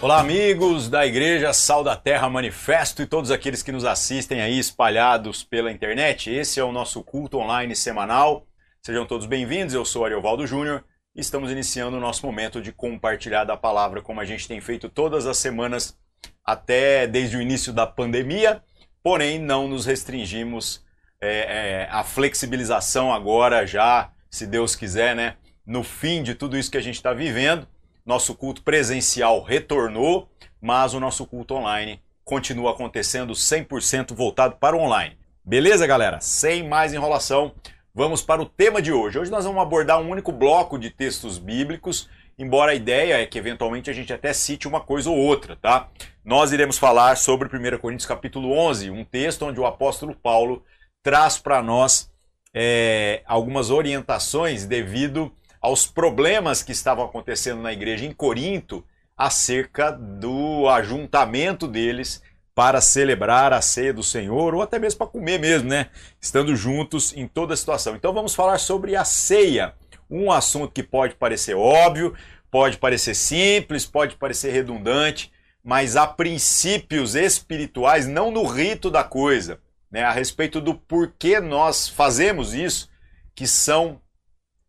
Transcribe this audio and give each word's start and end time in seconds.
Olá, 0.00 0.20
amigos 0.20 0.88
da 0.88 1.04
Igreja 1.04 1.52
Sal 1.52 1.82
da 1.82 1.96
Terra 1.96 2.30
Manifesto 2.30 3.02
e 3.02 3.06
todos 3.06 3.32
aqueles 3.32 3.64
que 3.64 3.72
nos 3.72 3.84
assistem 3.84 4.40
aí 4.40 4.56
espalhados 4.56 5.42
pela 5.42 5.72
internet. 5.72 6.30
Esse 6.30 6.60
é 6.60 6.62
o 6.62 6.70
nosso 6.70 7.02
culto 7.02 7.36
online 7.38 7.74
semanal. 7.74 8.46
Sejam 8.80 9.04
todos 9.04 9.26
bem-vindos. 9.26 9.74
Eu 9.74 9.84
sou 9.84 10.04
Ariovaldo 10.04 10.46
Júnior 10.46 10.84
e 11.16 11.20
estamos 11.20 11.50
iniciando 11.50 11.96
o 11.96 12.00
nosso 12.00 12.24
momento 12.24 12.62
de 12.62 12.70
compartilhar 12.70 13.42
da 13.42 13.56
palavra, 13.56 14.00
como 14.00 14.20
a 14.20 14.24
gente 14.24 14.46
tem 14.46 14.60
feito 14.60 14.88
todas 14.88 15.26
as 15.26 15.36
semanas 15.36 15.98
até 16.44 17.04
desde 17.08 17.36
o 17.36 17.42
início 17.42 17.72
da 17.72 17.84
pandemia. 17.84 18.62
Porém, 19.02 19.40
não 19.40 19.66
nos 19.66 19.84
restringimos 19.84 20.80
é, 21.20 21.30
é, 21.30 21.88
à 21.90 22.04
flexibilização 22.04 23.12
agora, 23.12 23.66
já, 23.66 24.12
se 24.30 24.46
Deus 24.46 24.76
quiser, 24.76 25.16
né? 25.16 25.34
No 25.66 25.82
fim 25.82 26.22
de 26.22 26.36
tudo 26.36 26.56
isso 26.56 26.70
que 26.70 26.78
a 26.78 26.82
gente 26.82 26.94
está 26.94 27.12
vivendo 27.12 27.66
nosso 28.08 28.34
culto 28.34 28.62
presencial 28.62 29.42
retornou, 29.42 30.30
mas 30.58 30.94
o 30.94 31.00
nosso 31.00 31.26
culto 31.26 31.54
online 31.54 32.00
continua 32.24 32.70
acontecendo 32.70 33.34
100% 33.34 34.14
voltado 34.14 34.56
para 34.56 34.74
o 34.74 34.80
online. 34.80 35.18
Beleza, 35.44 35.86
galera? 35.86 36.18
Sem 36.18 36.66
mais 36.66 36.94
enrolação, 36.94 37.52
vamos 37.94 38.22
para 38.22 38.40
o 38.40 38.46
tema 38.46 38.80
de 38.80 38.90
hoje. 38.90 39.18
Hoje 39.18 39.30
nós 39.30 39.44
vamos 39.44 39.60
abordar 39.60 40.00
um 40.00 40.08
único 40.08 40.32
bloco 40.32 40.78
de 40.78 40.88
textos 40.88 41.36
bíblicos, 41.36 42.08
embora 42.38 42.72
a 42.72 42.74
ideia 42.74 43.20
é 43.20 43.26
que 43.26 43.36
eventualmente 43.36 43.90
a 43.90 43.92
gente 43.92 44.10
até 44.10 44.32
cite 44.32 44.66
uma 44.66 44.80
coisa 44.80 45.10
ou 45.10 45.16
outra, 45.18 45.54
tá? 45.56 45.90
Nós 46.24 46.50
iremos 46.50 46.78
falar 46.78 47.14
sobre 47.18 47.46
1 47.46 47.76
Coríntios 47.76 48.06
capítulo 48.06 48.52
11, 48.52 48.90
um 48.90 49.04
texto 49.04 49.44
onde 49.44 49.60
o 49.60 49.66
apóstolo 49.66 50.14
Paulo 50.14 50.64
traz 51.02 51.36
para 51.36 51.62
nós 51.62 52.10
é, 52.54 53.22
algumas 53.26 53.68
orientações 53.68 54.64
devido 54.64 55.30
aos 55.60 55.86
problemas 55.86 56.62
que 56.62 56.72
estavam 56.72 57.04
acontecendo 57.04 57.60
na 57.60 57.72
igreja 57.72 58.04
em 58.04 58.12
Corinto 58.12 58.84
acerca 59.16 59.90
do 59.90 60.68
ajuntamento 60.68 61.66
deles 61.66 62.22
para 62.54 62.80
celebrar 62.80 63.52
a 63.52 63.60
ceia 63.60 63.92
do 63.92 64.02
Senhor 64.02 64.54
ou 64.54 64.62
até 64.62 64.78
mesmo 64.78 64.98
para 64.98 65.06
comer 65.06 65.38
mesmo, 65.38 65.68
né? 65.68 65.90
Estando 66.20 66.56
juntos 66.56 67.16
em 67.16 67.26
toda 67.26 67.54
a 67.54 67.56
situação. 67.56 67.94
Então 67.94 68.12
vamos 68.12 68.34
falar 68.34 68.58
sobre 68.58 68.96
a 68.96 69.04
ceia, 69.04 69.74
um 70.10 70.32
assunto 70.32 70.72
que 70.72 70.82
pode 70.82 71.14
parecer 71.14 71.54
óbvio, 71.54 72.14
pode 72.50 72.76
parecer 72.78 73.14
simples, 73.14 73.86
pode 73.86 74.16
parecer 74.16 74.50
redundante, 74.50 75.32
mas 75.62 75.96
há 75.96 76.06
princípios 76.06 77.14
espirituais 77.14 78.06
não 78.06 78.30
no 78.30 78.44
rito 78.44 78.90
da 78.90 79.04
coisa, 79.04 79.60
né? 79.90 80.02
A 80.02 80.12
respeito 80.12 80.60
do 80.60 80.74
porquê 80.74 81.40
nós 81.40 81.88
fazemos 81.88 82.54
isso, 82.54 82.88
que 83.34 83.46
são 83.46 84.00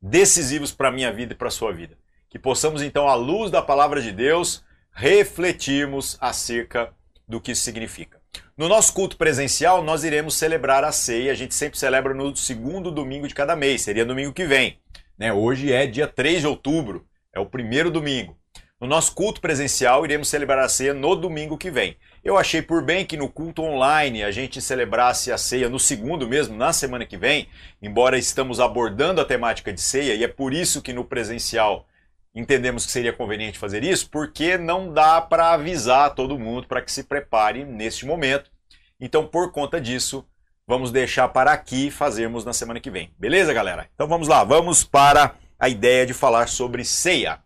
decisivos 0.02 0.72
para 0.72 0.89
a 0.89 0.92
minha 0.92 1.11
vida 1.11 1.33
e 1.33 1.36
para 1.36 1.47
a 1.47 1.52
sua 1.52 1.72
vida. 1.73 1.97
Que 2.30 2.39
possamos, 2.39 2.81
então, 2.81 3.08
à 3.08 3.16
luz 3.16 3.52
da 3.52 3.61
palavra 3.61 4.02
de 4.02 4.11
Deus, 4.11 4.64
refletirmos 4.91 6.17
acerca 6.19 6.94
do 7.28 7.41
que 7.41 7.52
isso 7.52 7.61
significa. 7.61 8.19
No 8.58 8.67
nosso 8.67 8.94
culto 8.94 9.17
presencial, 9.17 9.83
nós 9.83 10.03
iremos 10.03 10.36
celebrar 10.36 10.83
a 10.83 10.91
ceia. 10.91 11.31
A 11.31 11.36
gente 11.36 11.56
sempre 11.56 11.80
celebra 11.80 12.14
no 12.14 12.36
segundo 12.36 12.91
domingo 12.91 13.28
de 13.28 13.33
cada 13.33 13.56
mês, 13.56 13.81
seria 13.81 14.06
domingo 14.06 14.33
que 14.33 14.45
vem. 14.45 14.80
Né? 15.17 15.31
Hoje 15.31 15.72
é 15.72 15.88
dia 15.88 16.08
3 16.08 16.41
de 16.41 16.47
outubro, 16.47 17.06
é 17.34 17.39
o 17.39 17.45
primeiro 17.45 17.89
domingo. 17.89 18.38
No 18.80 18.88
nosso 18.88 19.13
culto 19.13 19.41
presencial, 19.41 20.06
iremos 20.06 20.30
celebrar 20.30 20.59
a 20.59 20.69
ceia 20.69 20.94
no 20.94 21.16
domingo 21.16 21.58
que 21.58 21.69
vem. 21.69 21.97
Eu 22.23 22.38
achei 22.38 22.62
por 22.62 22.84
bem 22.84 23.06
que 23.06 23.16
no 23.16 23.30
culto 23.30 23.62
online 23.62 24.23
a 24.23 24.31
gente 24.31 24.62
celebrasse 24.62 25.31
a 25.31 25.38
ceia 25.38 25.70
no 25.70 25.80
segundo 25.80 26.28
mesmo, 26.28 26.58
na 26.58 26.73
semana 26.73 27.06
que 27.06 27.17
vem, 27.17 27.48
embora 27.81 28.17
estamos 28.17 28.59
abordando 28.59 29.22
a 29.22 29.25
temática 29.25 29.72
de 29.72 29.81
ceia, 29.81 30.16
e 30.16 30.23
é 30.23 30.28
por 30.28 30.53
isso 30.53 30.81
que 30.81 30.92
no 30.92 31.06
presencial 31.06 31.88
entendemos 32.36 32.86
que 32.86 32.92
seria 32.92 33.14
conveniente 33.14 33.58
fazer 33.58 33.84
isso, 33.84 34.09
porque 34.09 34.58
não 34.58 34.94
dá 34.94 35.22
para 35.22 35.52
avisar 35.52 36.13
todo 36.13 36.38
mundo 36.38 36.68
para 36.68 36.81
que 36.81 36.91
se 36.91 37.03
prepare 37.03 37.63
neste 37.63 38.06
momento. 38.06 38.51
Então, 39.00 39.25
por 39.25 39.51
conta 39.51 39.80
disso, 39.80 40.25
vamos 40.68 40.91
deixar 40.91 41.30
para 41.30 41.53
aqui 41.53 41.90
fazermos 41.90 42.44
na 42.44 42.53
semana 42.53 42.80
que 42.80 42.91
vem. 42.91 43.13
Beleza, 43.18 43.53
galera? 43.53 43.88
Então 43.96 44.07
vamos 44.07 44.28
lá, 44.28 44.44
vamos 44.44 44.84
para 44.84 45.36
a 45.57 45.69
ideia 45.69 46.06
de 46.06 46.13
falar 46.13 46.47
sobre 46.47 46.84
ceia. 46.84 47.40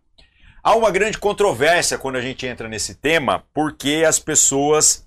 Há 0.65 0.77
uma 0.77 0.91
grande 0.91 1.17
controvérsia 1.17 1.97
quando 1.97 2.15
a 2.15 2.21
gente 2.21 2.47
entra 2.47 2.69
nesse 2.69 2.95
tema, 2.95 3.43
porque 3.53 4.05
as 4.07 4.17
pessoas 4.17 5.05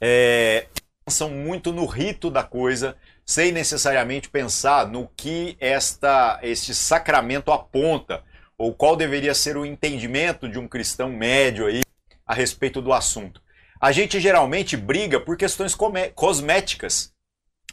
é, 0.00 0.66
pensam 1.04 1.28
muito 1.28 1.74
no 1.74 1.84
rito 1.84 2.30
da 2.30 2.42
coisa, 2.42 2.96
sem 3.22 3.52
necessariamente 3.52 4.30
pensar 4.30 4.88
no 4.88 5.06
que 5.14 5.58
esta, 5.60 6.40
este 6.42 6.74
sacramento 6.74 7.52
aponta, 7.52 8.24
ou 8.56 8.72
qual 8.72 8.96
deveria 8.96 9.34
ser 9.34 9.58
o 9.58 9.66
entendimento 9.66 10.48
de 10.48 10.58
um 10.58 10.66
cristão 10.66 11.10
médio 11.10 11.66
aí 11.66 11.82
a 12.26 12.32
respeito 12.32 12.80
do 12.80 12.90
assunto. 12.90 13.42
A 13.78 13.92
gente 13.92 14.18
geralmente 14.18 14.74
briga 14.74 15.20
por 15.20 15.36
questões 15.36 15.76
cosméticas. 16.14 17.12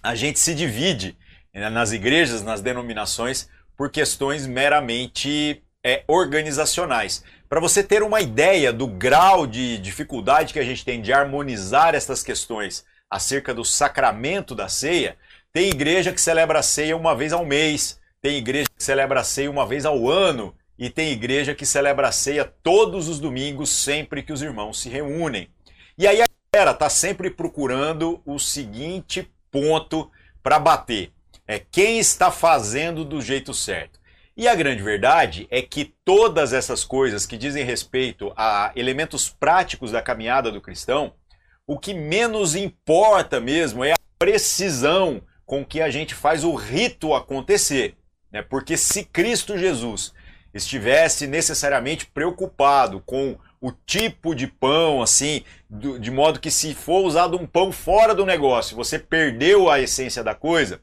A 0.04 0.16
gente 0.16 0.38
se 0.38 0.54
divide 0.54 1.18
né, 1.54 1.70
nas 1.70 1.94
igrejas, 1.94 2.44
nas 2.44 2.60
denominações, 2.60 3.48
por 3.78 3.90
questões 3.90 4.46
meramente 4.46 5.64
é, 5.84 6.04
organizacionais. 6.08 7.24
Para 7.50 7.60
você 7.60 7.84
ter 7.84 8.04
uma 8.04 8.22
ideia 8.22 8.72
do 8.72 8.88
grau 8.88 9.46
de 9.46 9.78
dificuldade 9.78 10.54
que 10.54 10.60
a 10.60 10.64
gente 10.64 10.86
tem 10.86 11.02
de 11.02 11.12
harmonizar 11.12 11.96
essas 11.96 12.24
questões 12.24 12.86
acerca 13.10 13.54
do 13.54 13.66
sacramento 13.66 14.56
da 14.56 14.70
ceia, 14.70 15.18
tem 15.52 15.70
igreja 15.70 16.14
que 16.14 16.22
celebra 16.22 16.60
a 16.60 16.64
ceia 16.64 16.96
uma 16.96 17.14
vez 17.16 17.34
ao 17.34 17.46
mês, 17.46 18.00
tem 18.22 18.38
igreja 18.38 18.70
que 18.78 18.84
celebra 18.84 19.20
a 19.20 19.24
ceia 19.24 19.52
uma 19.52 19.66
vez 19.66 19.86
ao 19.86 20.10
ano, 20.10 20.56
e 20.82 20.90
tem 20.90 21.12
igreja 21.12 21.54
que 21.54 21.66
celebra 21.66 22.08
a 22.08 22.12
ceia 22.12 22.44
todos 22.64 23.08
os 23.08 23.20
domingos, 23.20 23.70
sempre 23.70 24.24
que 24.24 24.34
os 24.34 24.42
irmãos 24.42 24.82
se 24.82 24.90
reúnem. 24.90 25.48
E 25.96 26.08
aí 26.08 26.22
a 26.22 26.26
galera 26.52 26.72
está 26.72 26.90
sempre 26.90 27.30
procurando 27.30 28.20
o 28.26 28.40
seguinte 28.40 29.32
ponto 29.52 30.10
para 30.42 30.58
bater: 30.58 31.12
é 31.48 31.60
quem 31.60 32.00
está 32.00 32.32
fazendo 32.32 33.06
do 33.06 33.22
jeito 33.22 33.54
certo. 33.54 34.01
E 34.42 34.48
a 34.48 34.56
grande 34.56 34.82
verdade 34.82 35.48
é 35.52 35.62
que 35.62 35.94
todas 36.04 36.52
essas 36.52 36.84
coisas 36.84 37.28
que 37.28 37.38
dizem 37.38 37.64
respeito 37.64 38.34
a 38.36 38.72
elementos 38.76 39.30
práticos 39.30 39.92
da 39.92 40.02
caminhada 40.02 40.52
do 40.52 40.60
cristão, 40.60 41.14
o 41.68 41.78
que 41.78 41.94
menos 41.94 42.56
importa 42.56 43.40
mesmo 43.40 43.84
é 43.84 43.92
a 43.92 44.00
precisão 44.18 45.22
com 45.46 45.64
que 45.64 45.80
a 45.80 45.92
gente 45.92 46.16
faz 46.16 46.44
o 46.44 46.56
rito 46.56 47.14
acontecer. 47.14 47.96
Né? 48.32 48.42
Porque 48.42 48.78
se 48.78 49.04
Cristo 49.04 49.60
Jesus 49.60 50.12
estivesse 50.52 51.28
necessariamente 51.28 52.08
preocupado 52.08 53.00
com 53.00 53.38
o 53.62 53.72
tipo 53.72 54.34
de 54.34 54.48
pão, 54.48 55.04
assim, 55.04 55.44
de 55.70 56.10
modo 56.10 56.40
que 56.40 56.50
se 56.50 56.74
for 56.74 57.06
usado 57.06 57.38
um 57.38 57.46
pão 57.46 57.72
fora 57.72 58.16
do 58.16 58.26
negócio, 58.26 58.76
você 58.76 58.98
perdeu 58.98 59.70
a 59.70 59.80
essência 59.80 60.24
da 60.24 60.34
coisa, 60.34 60.82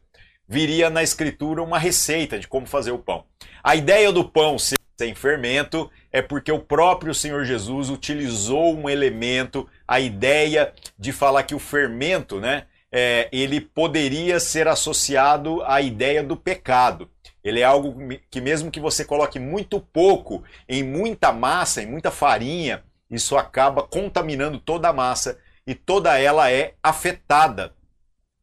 viria 0.49 0.89
na 0.89 1.03
escritura 1.03 1.63
uma 1.63 1.79
receita 1.79 2.39
de 2.39 2.49
como 2.49 2.67
fazer 2.67 2.91
o 2.91 2.99
pão. 2.99 3.25
A 3.63 3.77
ideia 3.77 4.11
do 4.11 4.25
pão 4.25 4.59
ser 4.59 4.79
sem 4.99 5.15
fermento 5.15 5.89
é 6.11 6.21
porque 6.21 6.51
o 6.51 6.59
próprio 6.59 7.15
Senhor 7.15 7.45
Jesus 7.45 7.91
utilizou 7.91 8.77
um 8.77 8.89
elemento, 8.89 9.69
a 9.87 10.01
ideia 10.01 10.73
de 10.99 11.13
falar 11.13 11.45
que 11.45 11.55
o 11.55 11.59
fermento, 11.59 12.41
né, 12.41 12.65
é, 12.91 13.29
ele 13.31 13.61
poderia 13.61 14.41
ser 14.41 14.67
associado 14.67 15.63
à 15.65 15.81
ideia 15.81 16.23
do 16.23 16.37
pecado. 16.37 17.09
Ele 17.45 17.61
é 17.61 17.65
algo 17.65 17.97
que 18.31 18.41
mesmo 18.41 18.71
que 18.71 18.81
você 18.81 19.05
coloque 19.05 19.39
muito 19.39 19.79
pouco 19.79 20.43
em 20.69 20.83
muita 20.83 21.33
massa, 21.33 21.83
em 21.83 21.87
muita 21.87 22.11
farinha, 22.11 22.83
isso 23.09 23.37
acaba 23.37 23.83
contaminando 23.83 24.59
toda 24.59 24.89
a 24.89 24.93
massa 24.93 25.39
e 25.67 25.75
toda 25.75 26.19
ela 26.19 26.51
é 26.51 26.75
afetada 26.83 27.73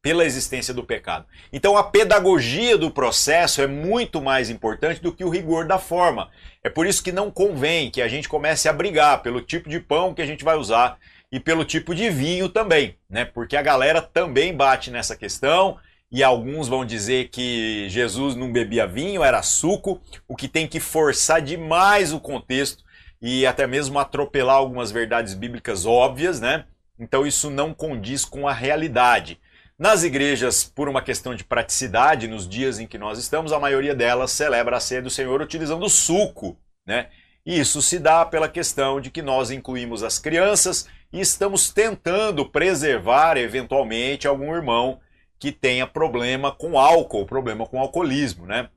pela 0.05 0.23
existência 0.23 0.71
do 0.71 0.83
pecado. 0.83 1.25
Então 1.51 1.75
a 1.75 1.83
pedagogia 1.83 2.77
do 2.77 2.91
processo 2.91 3.59
é 3.59 3.65
muito 3.65 4.21
mais 4.21 4.51
importante 4.51 5.01
do 5.01 5.11
que 5.11 5.23
o 5.23 5.31
rigor 5.31 5.65
da 5.65 5.79
forma. 5.79 6.29
É 6.63 6.69
por 6.69 6.85
isso 6.85 7.01
que 7.01 7.11
não 7.11 7.31
convém 7.31 7.89
que 7.89 8.03
a 8.03 8.07
gente 8.07 8.29
comece 8.29 8.69
a 8.69 8.73
brigar 8.73 9.23
pelo 9.23 9.41
tipo 9.41 9.67
de 9.67 9.79
pão 9.79 10.13
que 10.13 10.21
a 10.21 10.25
gente 10.27 10.43
vai 10.43 10.57
usar 10.57 10.99
e 11.31 11.39
pelo 11.39 11.65
tipo 11.65 11.95
de 11.95 12.07
vinho 12.11 12.47
também, 12.47 12.95
né? 13.09 13.25
Porque 13.25 13.57
a 13.57 13.63
galera 13.63 13.99
também 13.99 14.55
bate 14.55 14.91
nessa 14.91 15.15
questão 15.15 15.79
e 16.11 16.23
alguns 16.23 16.67
vão 16.67 16.85
dizer 16.85 17.29
que 17.29 17.89
Jesus 17.89 18.35
não 18.35 18.51
bebia 18.51 18.85
vinho, 18.85 19.23
era 19.23 19.41
suco, 19.41 19.99
o 20.27 20.35
que 20.35 20.47
tem 20.47 20.67
que 20.67 20.79
forçar 20.79 21.41
demais 21.41 22.13
o 22.13 22.19
contexto 22.19 22.83
e 23.19 23.43
até 23.43 23.65
mesmo 23.65 23.97
atropelar 23.97 24.57
algumas 24.57 24.91
verdades 24.91 25.33
bíblicas 25.33 25.83
óbvias, 25.83 26.39
né? 26.39 26.65
Então 26.99 27.25
isso 27.25 27.49
não 27.49 27.73
condiz 27.73 28.23
com 28.23 28.47
a 28.47 28.53
realidade. 28.53 29.39
Nas 29.77 30.03
igrejas, 30.03 30.63
por 30.63 30.87
uma 30.87 31.01
questão 31.01 31.35
de 31.35 31.43
praticidade, 31.43 32.29
nos 32.29 32.47
dias 32.47 32.79
em 32.79 32.87
que 32.87 32.97
nós 32.97 33.19
estamos, 33.19 33.51
a 33.51 33.59
maioria 33.59 33.93
delas 33.93 34.31
celebra 34.31 34.77
a 34.77 34.79
ceia 34.79 35.01
do 35.01 35.09
Senhor 35.09 35.41
utilizando 35.41 35.89
suco, 35.89 36.57
né? 36.87 37.09
Isso 37.45 37.81
se 37.81 37.99
dá 37.99 38.25
pela 38.25 38.47
questão 38.47 39.01
de 39.01 39.11
que 39.11 39.21
nós 39.21 39.51
incluímos 39.51 40.01
as 40.01 40.17
crianças 40.17 40.87
e 41.11 41.19
estamos 41.19 41.69
tentando 41.71 42.49
preservar 42.49 43.37
eventualmente 43.37 44.27
algum 44.27 44.55
irmão 44.55 44.99
que 45.37 45.51
tenha 45.51 45.85
problema 45.85 46.53
com 46.53 46.79
álcool, 46.79 47.25
problema 47.25 47.67
com 47.67 47.77
alcoolismo, 47.77 48.45
né? 48.45 48.69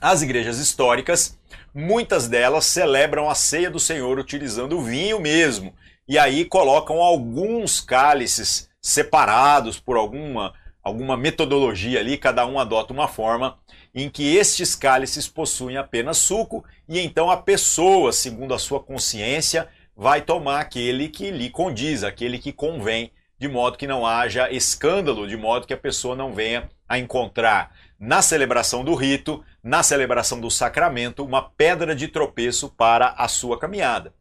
As 0.00 0.22
igrejas 0.22 0.56
históricas, 0.56 1.38
muitas 1.74 2.26
delas 2.26 2.64
celebram 2.64 3.28
a 3.28 3.34
ceia 3.34 3.70
do 3.70 3.78
Senhor 3.78 4.18
utilizando 4.18 4.80
vinho 4.80 5.20
mesmo. 5.20 5.74
E 6.08 6.18
aí 6.18 6.46
colocam 6.46 7.02
alguns 7.02 7.82
cálices 7.82 8.71
separados 8.82 9.78
por 9.78 9.96
alguma, 9.96 10.52
alguma 10.82 11.16
metodologia 11.16 12.00
ali, 12.00 12.18
cada 12.18 12.44
um 12.44 12.58
adota 12.58 12.92
uma 12.92 13.06
forma 13.06 13.56
em 13.94 14.10
que 14.10 14.36
estes 14.36 14.74
cálices 14.74 15.28
possuem 15.28 15.76
apenas 15.76 16.18
suco 16.18 16.64
e 16.88 16.98
então 16.98 17.30
a 17.30 17.36
pessoa, 17.36 18.12
segundo 18.12 18.52
a 18.52 18.58
sua 18.58 18.80
consciência, 18.80 19.68
vai 19.96 20.20
tomar 20.20 20.60
aquele 20.60 21.08
que 21.08 21.30
lhe 21.30 21.48
condiz, 21.48 22.02
aquele 22.02 22.38
que 22.38 22.52
convém, 22.52 23.12
de 23.38 23.48
modo 23.48 23.76
que 23.76 23.86
não 23.86 24.06
haja 24.06 24.50
escândalo, 24.50 25.28
de 25.28 25.36
modo 25.36 25.66
que 25.66 25.74
a 25.74 25.78
pessoa 25.78 26.16
não 26.16 26.32
venha 26.32 26.68
a 26.88 26.98
encontrar 26.98 27.74
na 27.98 28.20
celebração 28.20 28.82
do 28.84 28.94
rito, 28.94 29.44
na 29.62 29.82
celebração 29.82 30.40
do 30.40 30.50
sacramento, 30.50 31.24
uma 31.24 31.42
pedra 31.42 31.94
de 31.94 32.08
tropeço 32.08 32.68
para 32.68 33.14
a 33.16 33.28
sua 33.28 33.58
caminhada. 33.58 34.12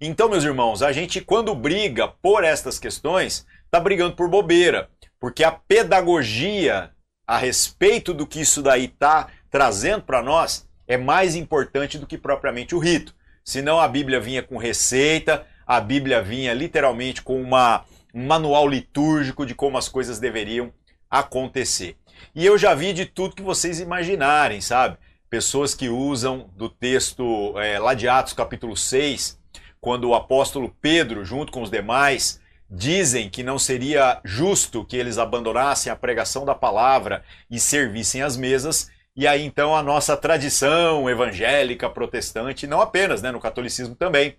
Então, 0.00 0.28
meus 0.28 0.44
irmãos, 0.44 0.82
a 0.82 0.92
gente 0.92 1.20
quando 1.20 1.54
briga 1.54 2.08
por 2.08 2.44
estas 2.44 2.78
questões, 2.78 3.46
está 3.74 3.80
brigando 3.80 4.14
por 4.14 4.28
bobeira, 4.28 4.88
porque 5.18 5.42
a 5.42 5.50
pedagogia 5.50 6.92
a 7.26 7.36
respeito 7.36 8.14
do 8.14 8.24
que 8.24 8.40
isso 8.40 8.62
daí 8.62 8.84
está 8.84 9.26
trazendo 9.50 10.02
para 10.04 10.22
nós 10.22 10.68
é 10.86 10.96
mais 10.96 11.34
importante 11.34 11.98
do 11.98 12.06
que 12.06 12.16
propriamente 12.16 12.76
o 12.76 12.78
rito. 12.78 13.12
Senão 13.44 13.80
a 13.80 13.88
Bíblia 13.88 14.20
vinha 14.20 14.44
com 14.44 14.58
receita, 14.58 15.44
a 15.66 15.80
Bíblia 15.80 16.22
vinha 16.22 16.54
literalmente 16.54 17.20
com 17.20 17.42
uma, 17.42 17.84
um 18.14 18.24
manual 18.24 18.68
litúrgico 18.68 19.44
de 19.44 19.56
como 19.56 19.76
as 19.76 19.88
coisas 19.88 20.20
deveriam 20.20 20.72
acontecer. 21.10 21.96
E 22.32 22.46
eu 22.46 22.56
já 22.56 22.74
vi 22.74 22.92
de 22.92 23.06
tudo 23.06 23.34
que 23.34 23.42
vocês 23.42 23.80
imaginarem, 23.80 24.60
sabe? 24.60 24.98
Pessoas 25.28 25.74
que 25.74 25.88
usam 25.88 26.48
do 26.54 26.68
texto 26.68 27.58
é, 27.58 27.76
lá 27.80 27.92
de 27.94 28.08
Atos 28.08 28.34
capítulo 28.34 28.76
6, 28.76 29.36
quando 29.80 30.10
o 30.10 30.14
apóstolo 30.14 30.72
Pedro, 30.80 31.24
junto 31.24 31.50
com 31.50 31.60
os 31.60 31.70
demais, 31.70 32.40
dizem 32.74 33.30
que 33.30 33.42
não 33.42 33.58
seria 33.58 34.20
justo 34.24 34.84
que 34.84 34.96
eles 34.96 35.16
abandonassem 35.16 35.92
a 35.92 35.96
pregação 35.96 36.44
da 36.44 36.54
palavra 36.54 37.24
e 37.48 37.60
servissem 37.60 38.22
as 38.22 38.36
mesas. 38.36 38.90
E 39.16 39.26
aí 39.28 39.44
então 39.44 39.76
a 39.76 39.82
nossa 39.82 40.16
tradição 40.16 41.08
evangélica 41.08 41.88
protestante, 41.88 42.66
não 42.66 42.80
apenas, 42.80 43.22
né, 43.22 43.30
no 43.30 43.40
catolicismo 43.40 43.94
também, 43.94 44.36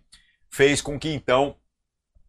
fez 0.50 0.82
com 0.82 1.00
que 1.00 1.10
então 1.10 1.56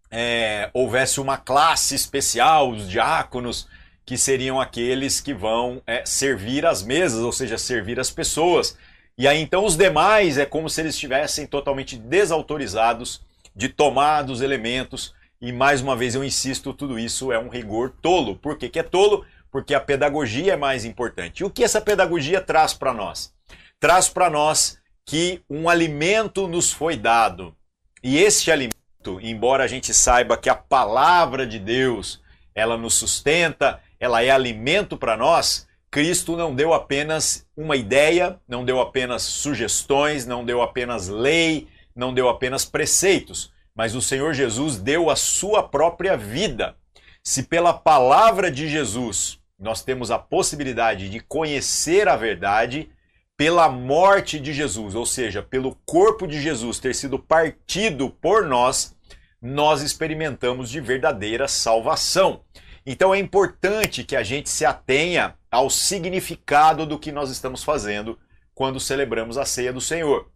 é, 0.09 0.71
houvesse 0.73 1.21
uma 1.21 1.37
classe 1.37 1.97
especial, 1.97 2.71
os 2.71 2.89
diáconos, 2.89 3.69
que 4.05 4.17
seriam 4.17 4.61
aqueles 4.61 5.21
que 5.21 5.35
vão 5.35 5.83
é, 5.85 6.07
servir 6.07 6.65
as 6.65 6.85
mesas, 6.85 7.19
ou 7.19 7.33
seja, 7.33 7.59
servir 7.59 7.99
as 7.99 8.11
pessoas. 8.13 8.79
E 9.19 9.27
aí 9.27 9.41
então 9.41 9.65
os 9.65 9.77
demais 9.77 10.39
é 10.39 10.47
como 10.47 10.71
se 10.71 10.81
eles 10.81 10.95
estivessem 10.95 11.49
totalmente 11.49 11.97
desautorizados 11.97 13.21
de 13.57 13.69
tomar 13.69 14.23
dos 14.23 14.41
elementos 14.41 15.16
e 15.41 15.53
mais 15.53 15.83
uma 15.83 15.95
vez 15.95 16.15
eu 16.15 16.25
insisto, 16.25 16.73
tudo 16.73 16.99
isso 16.99 17.31
é 17.31 17.39
um 17.39 17.49
rigor 17.49 17.93
tolo. 18.01 18.37
Por 18.37 18.57
que, 18.57 18.69
que 18.69 18.79
é 18.79 18.83
tolo? 18.83 19.25
Porque 19.51 19.75
a 19.75 19.81
pedagogia 19.81 20.55
é 20.55 20.57
mais 20.57 20.85
importante. 20.85 21.41
E 21.41 21.45
o 21.45 21.51
que 21.51 21.63
essa 21.63 21.81
pedagogia 21.81 22.41
traz 22.41 22.73
para 22.73 22.95
nós? 22.95 23.33
Traz 23.79 24.09
para 24.09 24.31
nós 24.31 24.79
que 25.05 25.43
um 25.49 25.69
alimento 25.69 26.49
nos 26.49 26.73
foi 26.73 26.97
dado. 26.97 27.55
E 28.03 28.19
este 28.19 28.51
alimento, 28.51 29.21
embora 29.21 29.65
a 29.65 29.67
gente 29.67 29.93
saiba 29.93 30.37
que 30.37 30.49
a 30.49 30.55
palavra 30.55 31.47
de 31.47 31.59
Deus, 31.59 32.23
ela 32.55 32.77
nos 32.77 32.95
sustenta, 32.95 33.81
ela 34.01 34.23
é 34.23 34.31
alimento 34.31 34.97
para 34.97 35.17
nós, 35.17 35.67
Cristo 35.91 36.37
não 36.37 36.55
deu 36.55 36.75
apenas 36.75 37.47
uma 37.57 37.77
ideia, 37.77 38.39
não 38.49 38.65
deu 38.65 38.81
apenas 38.81 39.23
sugestões, 39.23 40.27
não 40.27 40.45
deu 40.45 40.61
apenas 40.61 41.09
lei, 41.09 41.69
não 41.95 42.13
deu 42.13 42.29
apenas 42.29 42.65
preceitos 42.65 43.55
mas 43.77 43.95
o 43.95 44.01
Senhor 44.01 44.33
Jesus 44.33 44.79
deu 44.79 45.11
a 45.11 45.15
sua 45.15 45.63
própria 45.63 46.17
vida. 46.17 46.75
Se 47.23 47.43
pela 47.43 47.75
palavra 47.75 48.51
de 48.51 48.69
Jesus 48.69 49.39
nós 49.59 49.83
temos 49.83 50.11
a 50.11 50.19
possibilidade 50.19 51.09
de 51.09 51.21
conhecer 51.21 52.09
a 52.09 52.17
verdade, 52.17 52.91
pela 53.37 53.69
morte 53.69 54.41
de 54.41 54.53
Jesus, 54.53 54.95
ou 54.95 55.05
seja, 55.05 55.43
pelo 55.43 55.77
corpo 55.85 56.27
de 56.27 56.41
Jesus 56.41 56.79
ter 56.79 56.95
sido 56.95 57.19
partido 57.19 58.11
por 58.11 58.45
nós, 58.47 58.97
nós 59.41 59.83
experimentamos 59.83 60.71
de 60.71 60.81
verdadeira 60.81 61.47
salvação. 61.47 62.41
Então 62.85 63.15
é 63.15 63.19
importante 63.19 64.05
que 64.05 64.17
a 64.17 64.23
gente 64.23 64.49
se 64.49 64.65
atenha 64.65 65.35
ao 65.51 65.69
significado 65.69 66.87
do 66.87 66.99
que 66.99 67.13
nós 67.13 67.31
estamos 67.31 67.63
fazendo 67.63 68.19
quando 68.55 68.81
celebramos 68.81 69.37
a 69.37 69.45
ceia 69.45 69.73
do 69.73 69.81
Senhor. 69.81 70.31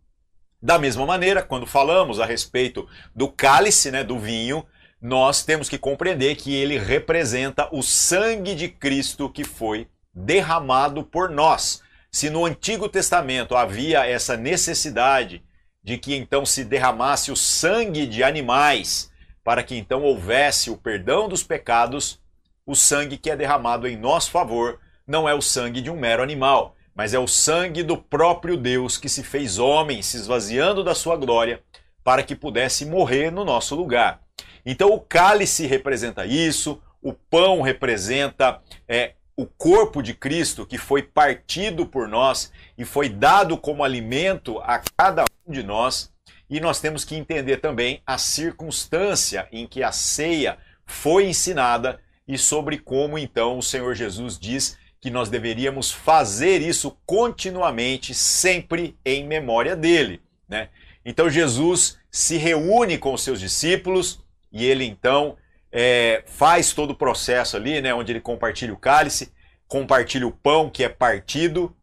Da 0.62 0.78
mesma 0.78 1.06
maneira, 1.06 1.42
quando 1.42 1.66
falamos 1.66 2.20
a 2.20 2.26
respeito 2.26 2.86
do 3.14 3.28
cálice, 3.28 3.90
né, 3.90 4.04
do 4.04 4.18
vinho, 4.18 4.66
nós 5.00 5.42
temos 5.42 5.68
que 5.68 5.78
compreender 5.78 6.36
que 6.36 6.54
ele 6.54 6.78
representa 6.78 7.68
o 7.72 7.82
sangue 7.82 8.54
de 8.54 8.68
Cristo 8.68 9.30
que 9.30 9.44
foi 9.44 9.88
derramado 10.12 11.02
por 11.02 11.30
nós. 11.30 11.82
Se 12.12 12.28
no 12.28 12.44
Antigo 12.44 12.88
Testamento 12.88 13.56
havia 13.56 14.06
essa 14.06 14.36
necessidade 14.36 15.42
de 15.82 15.96
que 15.96 16.14
então 16.14 16.44
se 16.44 16.64
derramasse 16.64 17.32
o 17.32 17.36
sangue 17.36 18.06
de 18.06 18.22
animais 18.22 19.10
para 19.42 19.62
que 19.62 19.74
então 19.74 20.02
houvesse 20.02 20.70
o 20.70 20.76
perdão 20.76 21.28
dos 21.28 21.42
pecados, 21.42 22.20
o 22.66 22.74
sangue 22.74 23.16
que 23.16 23.30
é 23.30 23.36
derramado 23.36 23.88
em 23.88 23.96
nosso 23.96 24.30
favor 24.30 24.78
não 25.06 25.26
é 25.26 25.34
o 25.34 25.40
sangue 25.40 25.80
de 25.80 25.90
um 25.90 25.98
mero 25.98 26.22
animal, 26.22 26.76
mas 27.00 27.14
é 27.14 27.18
o 27.18 27.26
sangue 27.26 27.82
do 27.82 27.96
próprio 27.96 28.58
Deus 28.58 28.98
que 28.98 29.08
se 29.08 29.22
fez 29.22 29.58
homem, 29.58 30.02
se 30.02 30.18
esvaziando 30.18 30.84
da 30.84 30.94
sua 30.94 31.16
glória, 31.16 31.62
para 32.04 32.22
que 32.22 32.36
pudesse 32.36 32.84
morrer 32.84 33.32
no 33.32 33.42
nosso 33.42 33.74
lugar. 33.74 34.20
Então 34.66 34.92
o 34.92 35.00
cálice 35.00 35.66
representa 35.66 36.26
isso, 36.26 36.78
o 37.00 37.14
pão 37.14 37.62
representa 37.62 38.60
é, 38.86 39.14
o 39.34 39.46
corpo 39.46 40.02
de 40.02 40.12
Cristo 40.12 40.66
que 40.66 40.76
foi 40.76 41.02
partido 41.02 41.86
por 41.86 42.06
nós 42.06 42.52
e 42.76 42.84
foi 42.84 43.08
dado 43.08 43.56
como 43.56 43.82
alimento 43.82 44.58
a 44.58 44.82
cada 44.94 45.24
um 45.46 45.52
de 45.52 45.62
nós. 45.62 46.12
E 46.50 46.60
nós 46.60 46.80
temos 46.80 47.02
que 47.02 47.16
entender 47.16 47.62
também 47.62 48.02
a 48.04 48.18
circunstância 48.18 49.48
em 49.50 49.66
que 49.66 49.82
a 49.82 49.90
ceia 49.90 50.58
foi 50.84 51.28
ensinada 51.28 51.98
e 52.28 52.36
sobre 52.36 52.76
como 52.76 53.18
então 53.18 53.56
o 53.56 53.62
Senhor 53.62 53.94
Jesus 53.94 54.38
diz 54.38 54.78
que 55.00 55.10
nós 55.10 55.30
deveríamos 55.30 55.90
fazer 55.90 56.60
isso 56.60 56.96
continuamente, 57.06 58.12
sempre 58.12 58.98
em 59.04 59.26
memória 59.26 59.74
dele. 59.74 60.20
Né? 60.48 60.68
Então 61.04 61.30
Jesus 61.30 61.98
se 62.10 62.36
reúne 62.36 62.98
com 62.98 63.14
os 63.14 63.22
seus 63.22 63.40
discípulos 63.40 64.22
e 64.52 64.64
ele 64.64 64.84
então 64.84 65.36
é, 65.72 66.22
faz 66.26 66.72
todo 66.72 66.90
o 66.90 66.96
processo 66.96 67.56
ali, 67.56 67.80
né, 67.80 67.94
onde 67.94 68.12
ele 68.12 68.20
compartilha 68.20 68.72
o 68.72 68.78
cálice, 68.78 69.32
compartilha 69.66 70.26
o 70.26 70.32
pão 70.32 70.68
que 70.68 70.84
é 70.84 70.88
partido. 70.88 71.74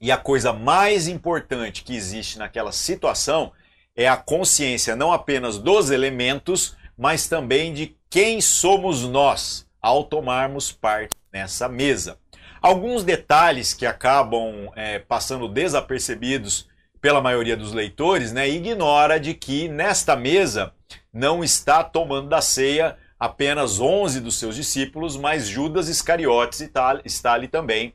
E 0.00 0.12
a 0.12 0.18
coisa 0.18 0.52
mais 0.52 1.08
importante 1.08 1.82
que 1.82 1.96
existe 1.96 2.38
naquela 2.38 2.70
situação 2.70 3.52
é 3.96 4.06
a 4.06 4.16
consciência 4.16 4.94
não 4.94 5.10
apenas 5.10 5.58
dos 5.58 5.90
elementos, 5.90 6.76
mas 6.96 7.26
também 7.26 7.72
de 7.72 7.96
quem 8.10 8.40
somos 8.40 9.02
nós 9.02 9.66
ao 9.80 10.04
tomarmos 10.04 10.70
parte 10.70 11.16
nessa 11.32 11.68
mesa. 11.68 12.18
Alguns 12.66 13.04
detalhes 13.04 13.72
que 13.72 13.86
acabam 13.86 14.72
é, 14.74 14.98
passando 14.98 15.46
desapercebidos 15.46 16.66
pela 17.00 17.20
maioria 17.20 17.56
dos 17.56 17.72
leitores, 17.72 18.32
né, 18.32 18.48
ignora 18.48 19.20
de 19.20 19.34
que 19.34 19.68
nesta 19.68 20.16
mesa 20.16 20.72
não 21.12 21.44
está 21.44 21.84
tomando 21.84 22.28
da 22.28 22.40
ceia 22.40 22.96
apenas 23.20 23.78
11 23.78 24.20
dos 24.20 24.36
seus 24.36 24.56
discípulos, 24.56 25.16
mas 25.16 25.46
Judas 25.46 25.88
Iscariotes 25.88 26.60
está, 26.60 27.32
ali 27.32 27.46
também, 27.46 27.94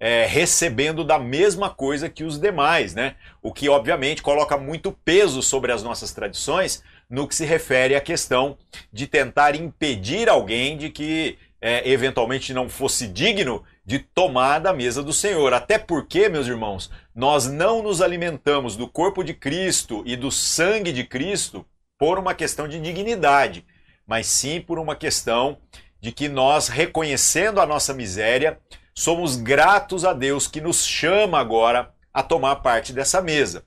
é, 0.00 0.26
recebendo 0.26 1.04
da 1.04 1.20
mesma 1.20 1.70
coisa 1.70 2.08
que 2.08 2.24
os 2.24 2.40
demais, 2.40 2.96
né? 2.96 3.14
O 3.40 3.52
que 3.52 3.68
obviamente 3.68 4.20
coloca 4.20 4.58
muito 4.58 4.90
peso 5.04 5.40
sobre 5.42 5.70
as 5.70 5.84
nossas 5.84 6.12
tradições 6.12 6.82
no 7.08 7.28
que 7.28 7.36
se 7.36 7.44
refere 7.44 7.94
à 7.94 8.00
questão 8.00 8.58
de 8.92 9.06
tentar 9.06 9.54
impedir 9.54 10.28
alguém 10.28 10.76
de 10.76 10.90
que 10.90 11.38
é, 11.60 11.88
eventualmente 11.88 12.52
não 12.52 12.68
fosse 12.68 13.06
digno 13.06 13.64
de 13.88 13.98
tomar 13.98 14.58
da 14.58 14.70
mesa 14.70 15.02
do 15.02 15.14
Senhor. 15.14 15.54
Até 15.54 15.78
porque, 15.78 16.28
meus 16.28 16.46
irmãos, 16.46 16.90
nós 17.14 17.46
não 17.46 17.82
nos 17.82 18.02
alimentamos 18.02 18.76
do 18.76 18.86
corpo 18.86 19.24
de 19.24 19.32
Cristo 19.32 20.02
e 20.04 20.14
do 20.14 20.30
sangue 20.30 20.92
de 20.92 21.04
Cristo 21.04 21.64
por 21.98 22.18
uma 22.18 22.34
questão 22.34 22.68
de 22.68 22.78
dignidade, 22.78 23.64
mas 24.06 24.26
sim 24.26 24.60
por 24.60 24.78
uma 24.78 24.94
questão 24.94 25.56
de 26.02 26.12
que 26.12 26.28
nós, 26.28 26.68
reconhecendo 26.68 27.62
a 27.62 27.66
nossa 27.66 27.94
miséria, 27.94 28.58
somos 28.94 29.36
gratos 29.36 30.04
a 30.04 30.12
Deus 30.12 30.46
que 30.46 30.60
nos 30.60 30.86
chama 30.86 31.40
agora 31.40 31.90
a 32.12 32.22
tomar 32.22 32.56
parte 32.56 32.92
dessa 32.92 33.22
mesa. 33.22 33.64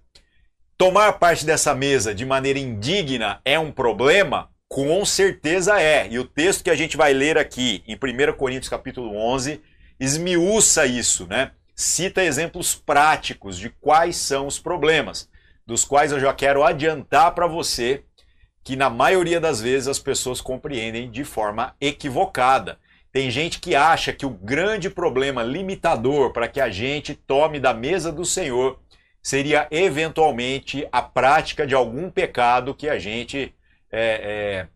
Tomar 0.77 1.13
parte 1.13 1.43
dessa 1.47 1.73
mesa 1.73 2.13
de 2.13 2.27
maneira 2.27 2.59
indigna 2.59 3.41
é 3.43 3.57
um 3.57 3.71
problema? 3.71 4.51
Com 4.69 5.03
certeza 5.03 5.81
é. 5.81 6.07
E 6.11 6.19
o 6.19 6.25
texto 6.25 6.63
que 6.63 6.69
a 6.69 6.75
gente 6.75 6.95
vai 6.95 7.11
ler 7.11 7.39
aqui 7.39 7.83
em 7.87 7.95
1 7.95 8.33
Coríntios 8.37 8.69
capítulo 8.69 9.17
11 9.17 9.59
esmiuça 10.01 10.86
isso, 10.86 11.27
né? 11.27 11.51
cita 11.75 12.24
exemplos 12.24 12.75
práticos 12.75 13.58
de 13.58 13.70
quais 13.70 14.15
são 14.15 14.46
os 14.46 14.60
problemas, 14.60 15.29
dos 15.65 15.84
quais 15.84 16.12
eu 16.12 16.20
já 16.20 16.34
quero 16.34 16.63
adiantar 16.63 17.34
para 17.34 17.48
você 17.48 18.03
que 18.63 18.75
na 18.75 18.89
maioria 18.89 19.39
das 19.39 19.60
vezes 19.60 19.88
as 19.88 20.00
pessoas 20.00 20.39
compreendem 20.39 21.10
de 21.10 21.24
forma 21.24 21.75
equivocada. 21.81 22.77
Tem 23.12 23.31
gente 23.31 23.60
que 23.60 23.75
acha 23.75 24.13
que 24.13 24.25
o 24.25 24.29
grande 24.29 24.89
problema 24.89 25.43
limitador 25.43 26.31
para 26.31 26.48
que 26.48 26.62
a 26.62 26.70
gente 26.70 27.15
tome 27.15 27.60
da 27.60 27.74
mesa 27.74 28.12
do 28.12 28.24
Senhor 28.24 28.79
seria 29.22 29.67
eventualmente 29.72 30.88
a 30.91 31.01
prática 31.01 31.65
de 31.65 31.74
algum 31.74 32.10
pecado 32.10 32.75
que 32.75 32.88
a 32.88 33.00
gente 33.00 33.53
é, 33.91 34.01
é, 34.01 34.67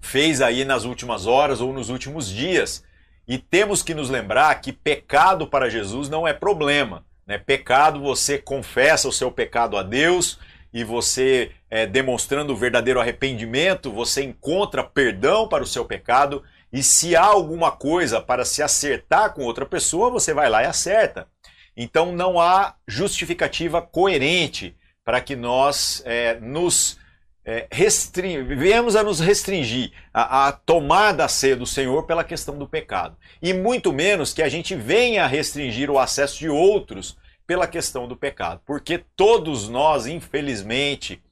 fez 0.00 0.42
aí 0.42 0.64
nas 0.64 0.84
últimas 0.84 1.26
horas 1.26 1.60
ou 1.60 1.72
nos 1.72 1.88
últimos 1.88 2.28
dias. 2.28 2.84
E 3.26 3.38
temos 3.38 3.82
que 3.82 3.94
nos 3.94 4.10
lembrar 4.10 4.54
que 4.60 4.72
pecado 4.72 5.46
para 5.46 5.70
Jesus 5.70 6.08
não 6.08 6.28
é 6.28 6.32
problema. 6.32 7.04
Né? 7.26 7.38
Pecado, 7.38 8.00
você 8.00 8.38
confessa 8.38 9.08
o 9.08 9.12
seu 9.12 9.30
pecado 9.30 9.76
a 9.76 9.82
Deus 9.82 10.38
e 10.72 10.84
você, 10.84 11.52
é, 11.70 11.86
demonstrando 11.86 12.52
o 12.52 12.56
verdadeiro 12.56 13.00
arrependimento, 13.00 13.92
você 13.92 14.22
encontra 14.22 14.82
perdão 14.82 15.48
para 15.48 15.62
o 15.62 15.66
seu 15.66 15.84
pecado. 15.84 16.42
E 16.72 16.82
se 16.82 17.14
há 17.14 17.24
alguma 17.24 17.70
coisa 17.70 18.20
para 18.20 18.44
se 18.44 18.62
acertar 18.62 19.32
com 19.32 19.44
outra 19.44 19.64
pessoa, 19.64 20.10
você 20.10 20.34
vai 20.34 20.50
lá 20.50 20.62
e 20.62 20.66
acerta. 20.66 21.28
Então 21.76 22.12
não 22.12 22.40
há 22.40 22.74
justificativa 22.86 23.80
coerente 23.80 24.76
para 25.04 25.20
que 25.20 25.36
nós 25.36 26.02
é, 26.04 26.38
nos 26.40 26.98
é, 27.44 27.66
restring... 27.70 28.44
viemos 28.44 28.96
a 28.96 29.02
nos 29.02 29.20
restringir 29.20 29.92
a, 30.12 30.48
a 30.48 30.52
tomar 30.52 31.12
da 31.12 31.28
ceia 31.28 31.56
do 31.56 31.66
Senhor 31.66 32.04
pela 32.04 32.24
questão 32.24 32.56
do 32.56 32.66
pecado. 32.66 33.16
E 33.42 33.52
muito 33.52 33.92
menos 33.92 34.32
que 34.32 34.42
a 34.42 34.48
gente 34.48 34.74
venha 34.74 35.24
a 35.24 35.28
restringir 35.28 35.90
o 35.90 35.98
acesso 35.98 36.38
de 36.38 36.48
outros 36.48 37.16
pela 37.46 37.66
questão 37.66 38.08
do 38.08 38.16
pecado. 38.16 38.60
Porque 38.64 39.04
todos 39.14 39.68
nós, 39.68 40.06
infelizmente, 40.06 41.22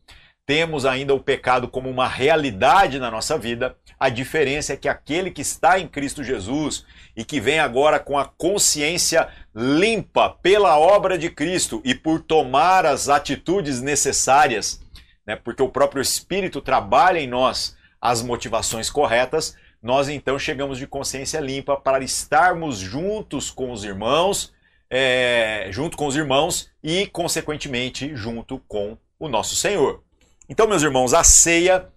temos 0.45 0.85
ainda 0.85 1.15
o 1.15 1.21
pecado 1.21 1.69
como 1.69 1.89
uma 1.89 2.09
realidade 2.09 2.99
na 2.99 3.11
nossa 3.11 3.39
vida. 3.39 3.75
A 3.99 4.09
diferença 4.09 4.75
é 4.75 4.77
que 4.77 4.89
aquele 4.89 5.31
que 5.31 5.41
está 5.41 5.79
em 5.79 5.89
Cristo 5.89 6.23
Jesus 6.23 6.85
e 7.17 7.25
que 7.25 7.41
vem 7.41 7.59
agora 7.59 7.99
com 7.99 8.19
a 8.19 8.25
consciência 8.27 9.29
limpa 9.55 10.29
pela 10.29 10.79
obra 10.79 11.17
de 11.17 11.31
Cristo 11.31 11.81
e 11.85 11.95
por 11.95 12.21
tomar 12.21 12.85
as 12.85 13.09
atitudes 13.09 13.81
necessárias 13.81 14.83
né, 15.27 15.37
porque 15.37 15.63
o 15.63 15.69
próprio 15.69 16.03
Espírito 16.03 16.61
trabalha 16.61 17.19
em 17.19 17.27
nós 17.27 17.77
as 18.01 18.23
motivações 18.23 18.91
corretas, 18.91 19.57
nós 19.83 20.09
então 20.09 20.39
chegamos 20.39 20.79
de 20.79 20.87
consciência 20.87 21.41
limpa 21.41 21.77
para 21.77 22.05
estarmos 22.05 22.79
juntos 22.79 23.51
com 23.51 23.73
os 23.73 23.85
irmãos, 23.85 24.53
é, 24.91 25.69
junto 25.71 25.97
com 25.97 26.07
os 26.07 26.17
irmãos 26.17 26.71
e, 26.83 27.07
consequentemente, 27.07 28.15
junto 28.15 28.59
com 28.69 28.97
o 29.19 29.29
nosso 29.29 29.57
Senhor. 29.57 30.03
Então, 30.49 30.69
meus 30.69 30.83
irmãos, 30.83 31.15
a 31.15 31.25
ceia 31.25 31.89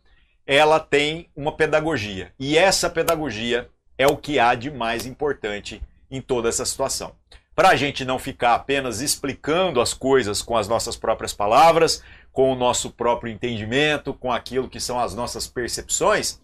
ela 0.46 0.80
tem 0.80 1.30
uma 1.36 1.52
pedagogia. 1.52 2.32
E 2.40 2.58
essa 2.58 2.90
pedagogia 2.90 3.70
é 3.98 4.08
o 4.08 4.18
que 4.18 4.40
há 4.40 4.54
de 4.54 4.70
mais 4.70 5.06
importante 5.06 5.82
em 6.10 6.22
toda 6.22 6.50
essa 6.50 6.66
situação. 6.66 7.14
Para 7.56 7.70
a 7.70 7.76
gente 7.76 8.04
não 8.04 8.20
ficar 8.20 8.54
apenas 8.54 9.02
explicando 9.02 9.80
as 9.80 9.94
coisas 9.94 10.42
com 10.42 10.58
as 10.58 10.68
nossas 10.68 10.98
próprias 10.98 11.34
palavras, 11.34 12.04
com 12.36 12.52
o 12.52 12.56
nosso 12.56 12.92
próprio 12.92 13.32
entendimento, 13.32 14.14
com 14.14 14.30
aquilo 14.30 14.70
que 14.70 14.78
são 14.78 15.00
as 15.00 15.16
nossas 15.16 15.48
percepções, 15.48 16.38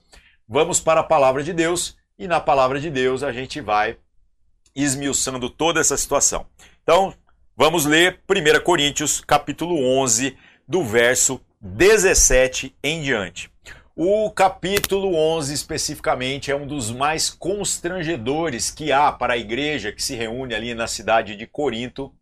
vamos 0.48 0.80
para 0.80 1.02
a 1.02 1.04
palavra 1.04 1.44
de 1.44 1.52
Deus 1.52 1.98
e 2.18 2.30
na 2.30 2.40
palavra 2.40 2.80
de 2.80 2.90
Deus 2.90 3.24
a 3.24 3.32
gente 3.34 3.60
vai 3.60 3.98
esmiuçando 4.74 5.50
toda 5.50 5.82
essa 5.82 5.98
situação. 5.98 6.48
Então, 6.82 7.14
vamos 7.58 7.86
ler 7.86 8.22
1 8.30 8.64
Coríntios, 8.64 9.20
capítulo 9.20 9.84
11, 10.00 10.38
do 10.66 10.82
verso 10.82 11.42
17 11.60 12.74
em 12.82 13.02
diante. 13.02 13.52
O 13.94 14.32
capítulo 14.32 15.14
11 15.14 15.54
especificamente 15.54 16.50
é 16.50 16.56
um 16.56 16.66
dos 16.66 16.90
mais 16.90 17.30
constrangedores 17.30 18.72
que 18.72 18.94
há 18.94 19.12
para 19.12 19.34
a 19.34 19.38
igreja 19.38 19.92
que 19.92 20.02
se 20.02 20.16
reúne 20.16 20.56
ali 20.56 20.74
na 20.74 20.88
cidade 20.88 21.36
de 21.36 21.46
Corinto, 21.46 22.14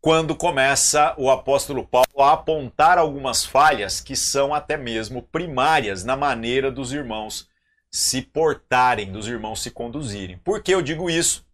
quando 0.00 0.34
começa 0.36 1.14
o 1.16 1.30
apóstolo 1.30 1.86
Paulo 1.86 2.06
a 2.20 2.32
apontar 2.32 2.98
algumas 2.98 3.44
falhas 3.44 4.00
que 4.00 4.14
são 4.14 4.54
até 4.54 4.76
mesmo 4.76 5.22
primárias 5.22 6.04
na 6.04 6.16
maneira 6.16 6.70
dos 6.70 6.92
irmãos 6.92 7.48
se 7.90 8.22
portarem, 8.22 9.10
dos 9.10 9.26
irmãos 9.26 9.62
se 9.62 9.70
conduzirem. 9.70 10.38
Por 10.38 10.62
que 10.62 10.72
eu 10.72 10.82
digo 10.82 11.10
isso? 11.10 11.44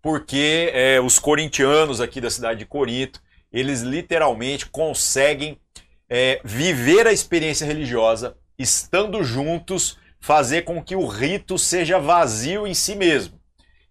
Porque 0.00 0.70
é, 0.74 1.00
os 1.00 1.18
corintianos 1.18 2.00
aqui 2.00 2.20
da 2.20 2.30
cidade 2.30 2.60
de 2.60 2.66
Corinto, 2.66 3.20
eles 3.52 3.82
literalmente 3.82 4.66
conseguem 4.66 5.60
é, 6.08 6.40
viver 6.42 7.06
a 7.06 7.12
experiência 7.12 7.66
religiosa 7.66 8.36
estando 8.58 9.22
juntos, 9.22 9.96
fazer 10.20 10.62
com 10.62 10.82
que 10.82 10.96
o 10.96 11.06
rito 11.06 11.56
seja 11.56 12.00
vazio 12.00 12.66
em 12.66 12.74
si 12.74 12.96
mesmo 12.96 13.40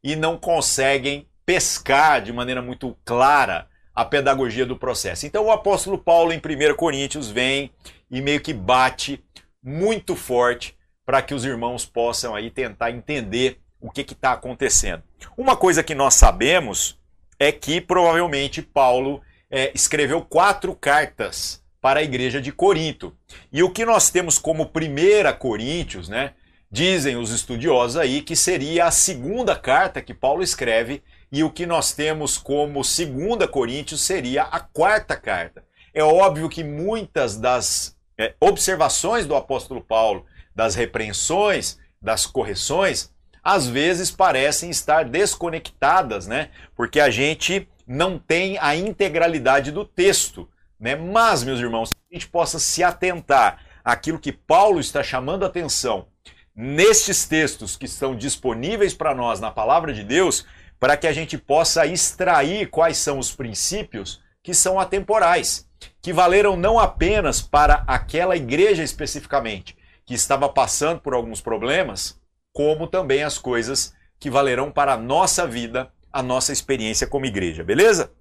e 0.04 0.16
não 0.16 0.38
conseguem 0.38 1.28
pescar 1.46 2.22
de 2.22 2.34
maneira 2.34 2.62
muito 2.62 2.98
clara 3.06 3.71
a 4.02 4.06
pedagogia 4.06 4.66
do 4.66 4.76
processo. 4.76 5.26
Então 5.26 5.46
o 5.46 5.52
apóstolo 5.52 5.98
Paulo 5.98 6.34
em 6.34 6.38
1 6.38 6.76
Coríntios 6.76 7.30
vem 7.30 7.72
e 8.10 8.20
meio 8.22 8.42
que 8.42 8.54
bate 8.54 9.24
muito 9.64 10.16
forte 10.16 10.76
para 11.06 11.22
que 11.22 11.34
os 11.34 11.46
irmãos 11.46 11.86
possam 11.86 12.34
aí 12.34 12.50
tentar 12.50 12.92
entender 12.92 13.60
o 13.80 13.92
que 13.92 14.02
está 14.02 14.34
acontecendo. 14.34 15.04
Uma 15.38 15.56
coisa 15.56 15.84
que 15.84 15.94
nós 15.94 16.16
sabemos 16.16 17.00
é 17.40 17.52
que 17.52 17.80
provavelmente 17.80 18.62
Paulo 18.62 19.22
é, 19.50 19.72
escreveu 19.74 20.22
quatro 20.22 20.76
cartas 20.76 21.64
para 21.80 22.00
a 22.00 22.04
igreja 22.04 22.42
de 22.42 22.52
Corinto. 22.52 23.16
E 23.52 23.62
o 23.62 23.70
que 23.70 23.86
nós 23.86 24.10
temos 24.10 24.38
como 24.38 24.68
primeira 24.68 25.34
Coríntios, 25.34 26.08
né? 26.08 26.34
Dizem 26.72 27.18
os 27.18 27.32
estudiosos 27.32 27.98
aí 27.98 28.22
que 28.22 28.36
seria 28.36 28.86
a 28.86 28.92
segunda 28.92 29.56
carta 29.56 30.02
que 30.02 30.14
Paulo 30.14 30.42
escreve, 30.42 31.04
e 31.32 31.44
o 31.44 31.50
que 31.50 31.66
nós 31.66 31.94
temos 31.94 32.38
como 32.38 32.84
segunda 32.84 33.48
Coríntios 33.48 34.02
seria 34.02 34.44
a 34.44 34.60
quarta 34.60 35.16
carta. 35.16 35.64
É 35.94 36.04
óbvio 36.04 36.50
que 36.50 36.64
muitas 36.64 37.38
das 37.38 37.96
é, 38.18 38.34
observações 38.40 39.26
do 39.26 39.36
apóstolo 39.36 39.82
Paulo, 39.82 40.26
das 40.56 40.76
repreensões, 40.76 41.80
das 42.02 42.26
correções, 42.26 43.12
às 43.44 43.68
vezes 43.68 44.12
parecem 44.12 44.70
estar 44.70 45.06
desconectadas, 45.06 46.28
né? 46.28 46.50
Porque 46.76 47.00
a 47.00 47.10
gente 47.10 47.68
não 47.88 48.20
tem 48.20 48.58
a 48.60 48.76
integralidade 48.76 49.72
do 49.72 49.84
texto. 49.84 50.48
Né? 50.80 50.96
Mas, 50.96 51.44
meus 51.44 51.60
irmãos, 51.60 51.94
que 51.94 52.00
a 52.12 52.14
gente 52.14 52.28
possa 52.28 52.60
se 52.60 52.84
atentar 52.84 53.60
àquilo 53.84 54.20
que 54.20 54.32
Paulo 54.32 54.80
está 54.80 55.02
chamando 55.02 55.44
a 55.44 55.48
atenção 55.48 56.08
nestes 56.56 57.26
textos 57.26 57.76
que 57.76 57.86
estão 57.86 58.16
disponíveis 58.16 58.94
para 58.94 59.16
nós 59.16 59.40
na 59.40 59.50
palavra 59.50 59.94
de 59.94 60.04
Deus, 60.04 60.46
para 60.82 60.98
que 60.98 61.06
a 61.06 61.14
gente 61.14 61.38
possa 61.38 61.86
extrair 61.86 62.68
quais 62.72 62.98
são 62.98 63.20
os 63.20 63.32
princípios 63.32 64.20
que 64.42 64.52
são 64.52 64.80
atemporais, 64.80 65.70
que 66.02 66.12
valeram 66.12 66.58
não 66.58 66.80
apenas 66.80 67.40
para 67.40 67.84
aquela 67.86 68.36
igreja 68.36 68.82
especificamente, 68.82 69.78
que 70.04 70.16
estava 70.16 70.50
passando 70.50 71.00
por 71.00 71.14
alguns 71.14 71.40
problemas, 71.40 72.20
como 72.52 72.88
também 72.88 73.22
as 73.22 73.38
coisas 73.38 73.94
que 74.20 74.28
valerão 74.28 74.72
para 74.72 74.94
a 74.94 74.98
nossa 74.98 75.46
vida, 75.46 75.94
a 76.12 76.24
nossa 76.24 76.52
experiência 76.52 77.06
como 77.06 77.28
igreja, 77.28 77.64
beleza? 77.64 78.12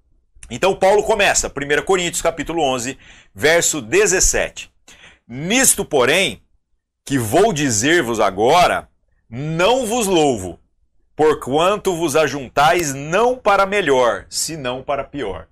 Então 0.47 0.75
Paulo 0.75 1.01
começa, 1.01 1.47
1 1.47 1.83
Coríntios 1.83 2.21
capítulo 2.21 2.61
11, 2.61 2.95
verso 3.33 3.81
17. 3.81 4.71
Nisto, 5.27 5.83
porém, 5.83 6.43
que 7.03 7.17
vou 7.17 7.51
dizer-vos 7.51 8.19
agora, 8.19 8.87
não 9.27 9.87
vos 9.87 10.05
louvo, 10.05 10.60
porquanto 11.21 11.95
vos 11.95 12.15
ajuntais 12.15 12.95
não 12.95 13.37
para 13.37 13.67
melhor, 13.67 14.25
senão 14.27 14.81
para 14.81 15.03
pior. 15.03 15.47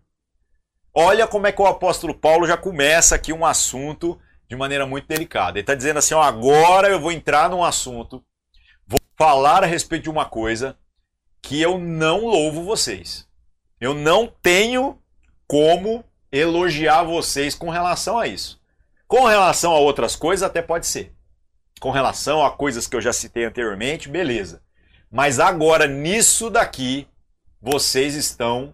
Olha 0.91 1.27
como 1.27 1.45
é 1.45 1.51
que 1.51 1.61
o 1.61 1.67
apóstolo 1.67 2.11
Paulo 2.11 2.47
já 2.47 2.57
começa 2.57 3.13
aqui 3.13 3.31
um 3.31 3.45
assunto 3.45 4.19
de 4.47 4.55
maneira 4.55 4.87
muito 4.87 5.07
delicada. 5.07 5.51
Ele 5.51 5.59
está 5.59 5.75
dizendo 5.75 5.99
assim: 5.99 6.15
ó, 6.15 6.23
agora 6.23 6.89
eu 6.89 6.99
vou 6.99 7.11
entrar 7.11 7.51
num 7.51 7.63
assunto, 7.63 8.25
vou 8.87 8.99
falar 9.15 9.63
a 9.63 9.67
respeito 9.67 10.05
de 10.05 10.09
uma 10.09 10.25
coisa 10.25 10.75
que 11.39 11.61
eu 11.61 11.77
não 11.77 12.25
louvo 12.25 12.63
vocês. 12.63 13.27
Eu 13.79 13.93
não 13.93 14.25
tenho 14.25 14.99
como 15.47 16.03
elogiar 16.31 17.03
vocês 17.03 17.53
com 17.53 17.69
relação 17.69 18.17
a 18.17 18.25
isso. 18.25 18.59
Com 19.07 19.25
relação 19.25 19.71
a 19.71 19.77
outras 19.77 20.15
coisas, 20.15 20.41
até 20.41 20.63
pode 20.63 20.87
ser. 20.87 21.13
Com 21.79 21.91
relação 21.91 22.43
a 22.43 22.49
coisas 22.49 22.87
que 22.87 22.95
eu 22.95 23.01
já 23.01 23.13
citei 23.13 23.45
anteriormente, 23.45 24.09
beleza. 24.09 24.63
Mas 25.11 25.39
agora, 25.39 25.87
nisso 25.87 26.49
daqui, 26.49 27.07
vocês 27.61 28.15
estão 28.15 28.73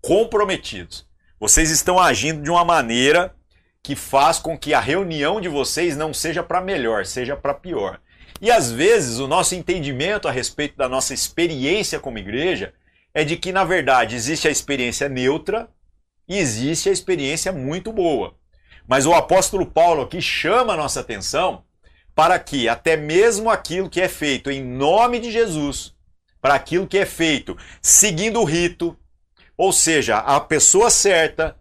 comprometidos. 0.00 1.06
Vocês 1.38 1.70
estão 1.70 1.98
agindo 1.98 2.42
de 2.42 2.50
uma 2.50 2.64
maneira 2.64 3.34
que 3.82 3.94
faz 3.94 4.38
com 4.38 4.58
que 4.58 4.72
a 4.72 4.80
reunião 4.80 5.40
de 5.40 5.48
vocês 5.48 5.96
não 5.96 6.14
seja 6.14 6.42
para 6.42 6.60
melhor, 6.60 7.04
seja 7.04 7.36
para 7.36 7.52
pior. 7.52 8.00
E 8.40 8.50
às 8.50 8.72
vezes 8.72 9.18
o 9.18 9.28
nosso 9.28 9.54
entendimento 9.54 10.26
a 10.26 10.30
respeito 10.30 10.76
da 10.76 10.88
nossa 10.88 11.12
experiência 11.12 12.00
como 12.00 12.18
igreja 12.18 12.72
é 13.12 13.24
de 13.24 13.36
que, 13.36 13.52
na 13.52 13.62
verdade, 13.62 14.16
existe 14.16 14.48
a 14.48 14.50
experiência 14.50 15.08
neutra 15.08 15.68
e 16.26 16.38
existe 16.38 16.88
a 16.88 16.92
experiência 16.92 17.52
muito 17.52 17.92
boa. 17.92 18.34
Mas 18.88 19.06
o 19.06 19.14
apóstolo 19.14 19.66
Paulo 19.66 20.02
aqui 20.02 20.20
chama 20.20 20.72
a 20.72 20.76
nossa 20.76 21.00
atenção 21.00 21.62
para 22.14 22.38
que 22.38 22.68
até 22.68 22.96
mesmo 22.96 23.50
aquilo 23.50 23.90
que 23.90 24.00
é 24.00 24.08
feito 24.08 24.50
em 24.50 24.62
nome 24.62 25.18
de 25.18 25.32
Jesus, 25.32 25.94
para 26.40 26.54
aquilo 26.54 26.86
que 26.86 26.98
é 26.98 27.06
feito 27.06 27.56
seguindo 27.82 28.40
o 28.40 28.44
rito, 28.44 28.96
ou 29.56 29.72
seja, 29.72 30.18
a 30.18 30.40
pessoa 30.40 30.90
certa, 30.90 31.56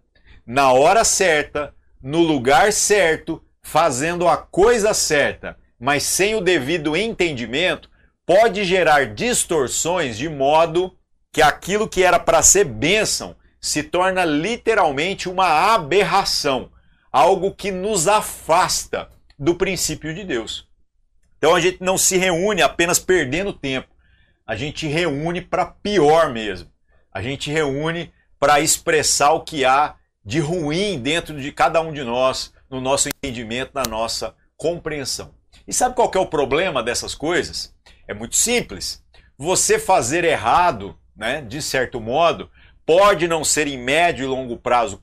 na 0.46 0.72
hora 0.72 1.04
certa, 1.04 1.74
no 2.02 2.20
lugar 2.20 2.74
certo, 2.74 3.42
fazendo 3.62 4.28
a 4.28 4.38
coisa 4.38 4.94
certa, 4.94 5.58
mas 5.80 6.04
sem 6.04 6.36
o 6.36 6.42
devido 6.42 6.96
entendimento, 6.96 7.90
pode 8.26 8.64
gerar 8.64 9.14
distorções 9.14 10.18
de 10.18 10.30
modo 10.30 10.96
que 11.32 11.42
aquilo 11.42 11.88
que 11.88 12.04
era 12.04 12.20
para 12.20 12.44
ser 12.44 12.66
bênção 12.66 13.36
se 13.60 13.82
torna 13.82 14.26
literalmente 14.26 15.30
uma 15.30 15.74
aberração, 15.74 16.70
algo 17.12 17.54
que 17.54 17.72
nos 17.72 18.08
afasta 18.08 19.10
do 19.38 19.56
princípio 19.56 20.14
de 20.14 20.24
Deus. 20.24 20.68
Então 21.38 21.56
a 21.56 21.60
gente 21.60 21.82
não 21.82 21.98
se 21.98 22.18
reúne 22.18 22.62
apenas 22.62 23.00
perdendo 23.00 23.52
tempo, 23.52 23.94
a 24.46 24.56
gente 24.56 24.88
reúne 24.88 25.42
para 25.42 25.66
pior 25.66 26.32
mesmo. 26.32 26.70
A 27.12 27.22
gente 27.22 27.52
reúne 27.52 28.12
para 28.40 28.60
expressar 28.60 29.32
o 29.32 29.42
que 29.42 29.64
há 29.64 29.96
de 30.26 30.40
ruim 30.40 31.00
dentro 31.00 31.40
de 31.40 31.52
cada 31.52 31.80
um 31.82 31.94
de 31.94 32.04
nós, 32.04 32.54
no 32.70 32.82
nosso 32.82 33.08
entendimento, 33.08 33.72
na 33.74 33.84
nossa 33.84 34.36
compreensão. 34.58 35.34
E 35.68 35.74
sabe 35.74 35.96
qual 35.96 36.12
é 36.14 36.20
o 36.20 36.26
problema 36.26 36.84
dessas 36.84 37.16
coisas? 37.16 37.74
É 38.08 38.14
muito 38.14 38.36
simples. 38.36 39.04
Você 39.38 39.80
fazer 39.80 40.24
errado, 40.24 40.98
né, 41.16 41.42
de 41.42 41.62
certo 41.62 42.02
modo, 42.02 42.50
pode 42.86 43.28
não 43.28 43.44
ser 43.44 43.68
em 43.68 43.78
médio 43.78 44.24
e 44.24 44.28
longo 44.28 44.58
prazo 44.58 45.00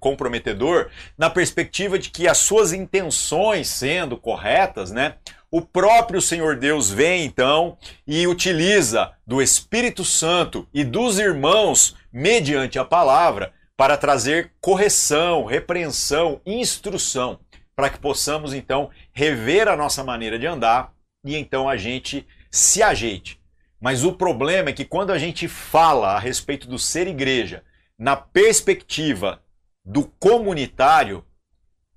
comprometedor, 0.00 0.90
na 1.16 1.30
perspectiva 1.30 1.98
de 1.98 2.10
que 2.10 2.26
as 2.26 2.38
suas 2.38 2.72
intenções 2.72 3.68
sendo 3.68 4.16
corretas, 4.16 4.90
né, 4.90 5.14
o 5.50 5.62
próprio 5.62 6.20
Senhor 6.20 6.56
Deus 6.56 6.90
vem 6.90 7.24
então 7.24 7.78
e 8.06 8.26
utiliza 8.26 9.12
do 9.26 9.40
Espírito 9.40 10.04
Santo 10.04 10.68
e 10.74 10.84
dos 10.84 11.18
irmãos 11.18 11.96
mediante 12.12 12.78
a 12.78 12.84
palavra 12.84 13.52
para 13.76 13.96
trazer 13.96 14.52
correção, 14.60 15.44
repreensão, 15.44 16.40
instrução, 16.44 17.38
para 17.74 17.88
que 17.88 17.98
possamos 17.98 18.52
então 18.52 18.90
rever 19.12 19.68
a 19.68 19.76
nossa 19.76 20.04
maneira 20.04 20.38
de 20.38 20.46
andar 20.46 20.92
e 21.24 21.36
então 21.36 21.68
a 21.68 21.76
gente 21.76 22.26
se 22.50 22.82
ajeite. 22.82 23.40
Mas 23.80 24.04
o 24.04 24.12
problema 24.12 24.70
é 24.70 24.72
que 24.72 24.84
quando 24.84 25.12
a 25.12 25.18
gente 25.18 25.46
fala 25.46 26.14
a 26.14 26.18
respeito 26.18 26.68
do 26.68 26.78
ser 26.78 27.06
igreja 27.06 27.62
na 27.98 28.16
perspectiva 28.16 29.40
do 29.84 30.04
comunitário, 30.04 31.24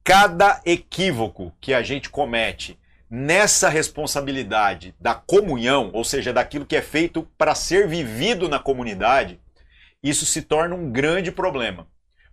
cada 0.03 0.61
equívoco 0.65 1.53
que 1.59 1.73
a 1.73 1.81
gente 1.81 2.09
comete 2.09 2.79
nessa 3.09 3.67
responsabilidade 3.67 4.95
da 4.99 5.13
comunhão, 5.13 5.89
ou 5.93 6.03
seja, 6.03 6.31
daquilo 6.31 6.65
que 6.65 6.75
é 6.75 6.81
feito 6.81 7.27
para 7.37 7.53
ser 7.53 7.87
vivido 7.87 8.47
na 8.47 8.57
comunidade, 8.57 9.39
isso 10.01 10.25
se 10.25 10.41
torna 10.41 10.75
um 10.75 10.89
grande 10.91 11.31
problema. 11.31 11.87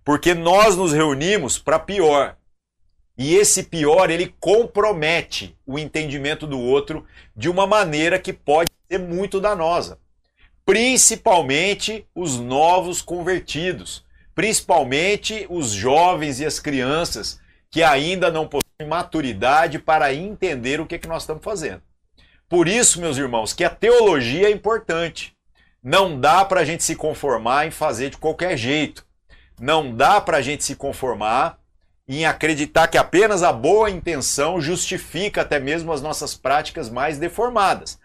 Porque 0.04 0.34
nós 0.34 0.76
nos 0.76 0.92
reunimos 0.92 1.58
para 1.58 1.78
pior. 1.78 2.36
E 3.16 3.34
esse 3.34 3.64
pior, 3.64 4.10
ele 4.10 4.34
compromete 4.38 5.58
o 5.66 5.78
entendimento 5.78 6.46
do 6.46 6.60
outro 6.60 7.04
de 7.36 7.50
uma 7.50 7.66
maneira 7.66 8.18
que 8.18 8.32
pode 8.32 8.70
ser 8.90 8.98
muito 8.98 9.40
danosa. 9.40 9.98
Principalmente 10.64 12.06
os 12.14 12.38
novos 12.38 13.00
convertidos, 13.00 14.04
principalmente 14.34 15.46
os 15.48 15.70
jovens 15.70 16.40
e 16.40 16.46
as 16.46 16.58
crianças 16.58 17.40
que 17.70 17.82
ainda 17.82 18.30
não 18.30 18.46
possuem 18.46 18.88
maturidade 18.88 19.78
para 19.78 20.12
entender 20.14 20.80
o 20.80 20.86
que, 20.86 20.94
é 20.94 20.98
que 20.98 21.08
nós 21.08 21.22
estamos 21.22 21.44
fazendo. 21.44 21.82
Por 22.48 22.66
isso, 22.66 23.00
meus 23.00 23.18
irmãos, 23.18 23.52
que 23.52 23.64
a 23.64 23.70
teologia 23.70 24.48
é 24.48 24.50
importante. 24.50 25.34
Não 25.82 26.18
dá 26.18 26.44
para 26.44 26.60
a 26.60 26.64
gente 26.64 26.82
se 26.82 26.96
conformar 26.96 27.66
em 27.66 27.70
fazer 27.70 28.10
de 28.10 28.16
qualquer 28.16 28.56
jeito. 28.56 29.06
Não 29.60 29.94
dá 29.94 30.20
para 30.20 30.38
a 30.38 30.42
gente 30.42 30.64
se 30.64 30.74
conformar 30.74 31.58
em 32.06 32.24
acreditar 32.24 32.88
que 32.88 32.96
apenas 32.96 33.42
a 33.42 33.52
boa 33.52 33.90
intenção 33.90 34.60
justifica 34.60 35.42
até 35.42 35.60
mesmo 35.60 35.92
as 35.92 36.00
nossas 36.00 36.34
práticas 36.34 36.88
mais 36.88 37.18
deformadas. 37.18 37.98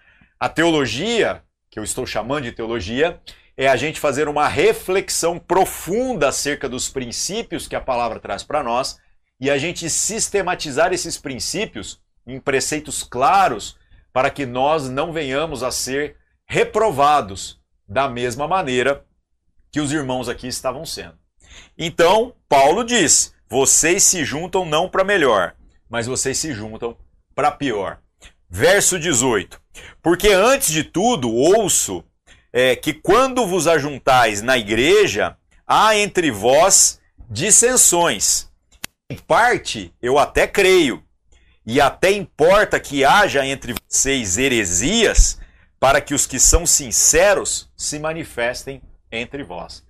A 0.44 0.50
teologia, 0.50 1.42
que 1.72 1.80
eu 1.80 1.86
estou 1.86 2.06
chamando 2.06 2.44
de 2.44 2.52
teologia, 2.52 3.18
é 3.56 3.70
a 3.70 3.78
gente 3.78 3.98
fazer 3.98 4.28
uma 4.28 4.46
reflexão 4.46 5.40
profunda 5.40 6.28
acerca 6.28 6.68
dos 6.68 6.90
princípios 6.90 7.66
que 7.66 7.78
a 7.78 7.80
palavra 7.80 8.20
traz 8.20 8.44
para 8.44 8.62
nós 8.62 9.00
e 9.40 9.50
a 9.50 9.58
gente 9.58 9.90
sistematizar 9.90 10.92
esses 10.92 11.18
princípios 11.18 12.02
em 12.28 12.42
preceitos 12.42 13.04
claros 13.04 13.78
para 14.12 14.30
que 14.30 14.46
nós 14.46 14.90
não 14.90 15.14
venhamos 15.14 15.64
a 15.64 15.72
ser 15.72 16.18
reprovados 16.46 17.62
da 17.88 18.10
mesma 18.10 18.46
maneira 18.46 19.06
que 19.72 19.80
os 19.80 19.94
irmãos 19.94 20.28
aqui 20.28 20.50
estavam 20.50 20.86
sendo. 20.86 21.18
Então, 21.78 22.36
Paulo 22.50 22.84
diz: 22.84 23.34
vocês 23.48 24.04
se 24.04 24.26
juntam 24.26 24.66
não 24.66 24.90
para 24.90 25.06
melhor, 25.06 25.56
mas 25.90 26.06
vocês 26.06 26.38
se 26.38 26.52
juntam 26.52 26.98
para 27.34 27.50
pior. 27.50 28.03
Verso 28.56 29.00
18: 29.00 29.60
Porque 30.00 30.30
antes 30.30 30.72
de 30.72 30.84
tudo 30.84 31.28
ouço 31.34 32.04
é, 32.54 32.76
que 32.76 32.94
quando 32.94 33.48
vos 33.48 33.66
ajuntais 33.66 34.44
na 34.44 34.56
igreja, 34.60 35.36
há 35.66 35.98
entre 35.98 36.30
vós 36.30 37.02
dissensões. 37.28 38.48
Em 39.10 39.18
parte, 39.18 39.92
eu 40.00 40.20
até 40.20 40.46
creio, 40.46 41.04
e 41.66 41.82
até 41.82 42.12
importa 42.12 42.80
que 42.80 43.04
haja 43.04 43.44
entre 43.44 43.74
vocês 43.90 44.38
heresias, 44.38 45.40
para 45.80 46.00
que 46.00 46.14
os 46.14 46.28
que 46.28 46.40
são 46.40 46.64
sinceros 46.64 47.72
se 47.76 47.98
manifestem 47.98 48.84
entre 49.12 49.44
vós. 49.44 49.84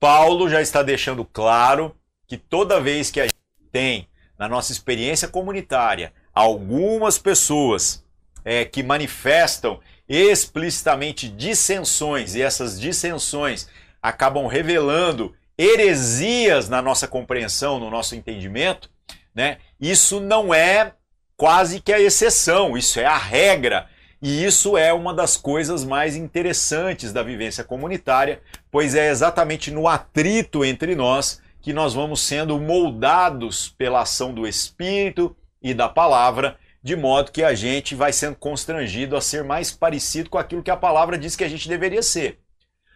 Paulo 0.00 0.48
já 0.48 0.62
está 0.62 0.82
deixando 0.82 1.22
claro 1.22 1.94
que 2.26 2.38
toda 2.38 2.80
vez 2.80 3.10
que 3.10 3.20
a 3.20 3.24
gente 3.24 3.36
tem 3.70 4.08
na 4.38 4.48
nossa 4.48 4.72
experiência 4.72 5.28
comunitária 5.28 6.14
algumas 6.32 7.18
pessoas 7.18 8.05
é, 8.46 8.64
que 8.64 8.80
manifestam 8.80 9.80
explicitamente 10.08 11.28
dissensões 11.28 12.36
e 12.36 12.42
essas 12.42 12.80
dissensões 12.80 13.68
acabam 14.00 14.46
revelando 14.46 15.34
heresias 15.58 16.68
na 16.68 16.80
nossa 16.80 17.08
compreensão, 17.08 17.80
no 17.80 17.90
nosso 17.90 18.14
entendimento, 18.14 18.88
né? 19.34 19.58
Isso 19.80 20.20
não 20.20 20.54
é 20.54 20.92
quase 21.36 21.80
que 21.80 21.92
a 21.92 22.00
exceção, 22.00 22.78
isso 22.78 23.00
é 23.00 23.04
a 23.04 23.18
regra 23.18 23.88
e 24.22 24.44
isso 24.44 24.78
é 24.78 24.92
uma 24.92 25.12
das 25.12 25.36
coisas 25.36 25.84
mais 25.84 26.14
interessantes 26.14 27.12
da 27.12 27.22
vivência 27.24 27.64
comunitária, 27.64 28.40
pois 28.70 28.94
é 28.94 29.10
exatamente 29.10 29.72
no 29.72 29.88
atrito 29.88 30.64
entre 30.64 30.94
nós 30.94 31.42
que 31.60 31.72
nós 31.72 31.94
vamos 31.94 32.20
sendo 32.20 32.60
moldados 32.60 33.74
pela 33.76 34.02
ação 34.02 34.32
do 34.32 34.46
Espírito 34.46 35.36
e 35.60 35.74
da 35.74 35.88
palavra, 35.88 36.56
de 36.86 36.94
modo 36.94 37.32
que 37.32 37.42
a 37.42 37.52
gente 37.52 37.96
vai 37.96 38.12
sendo 38.12 38.36
constrangido 38.36 39.16
a 39.16 39.20
ser 39.20 39.42
mais 39.42 39.72
parecido 39.72 40.30
com 40.30 40.38
aquilo 40.38 40.62
que 40.62 40.70
a 40.70 40.76
palavra 40.76 41.18
diz 41.18 41.34
que 41.34 41.42
a 41.42 41.48
gente 41.48 41.68
deveria 41.68 42.00
ser. 42.00 42.38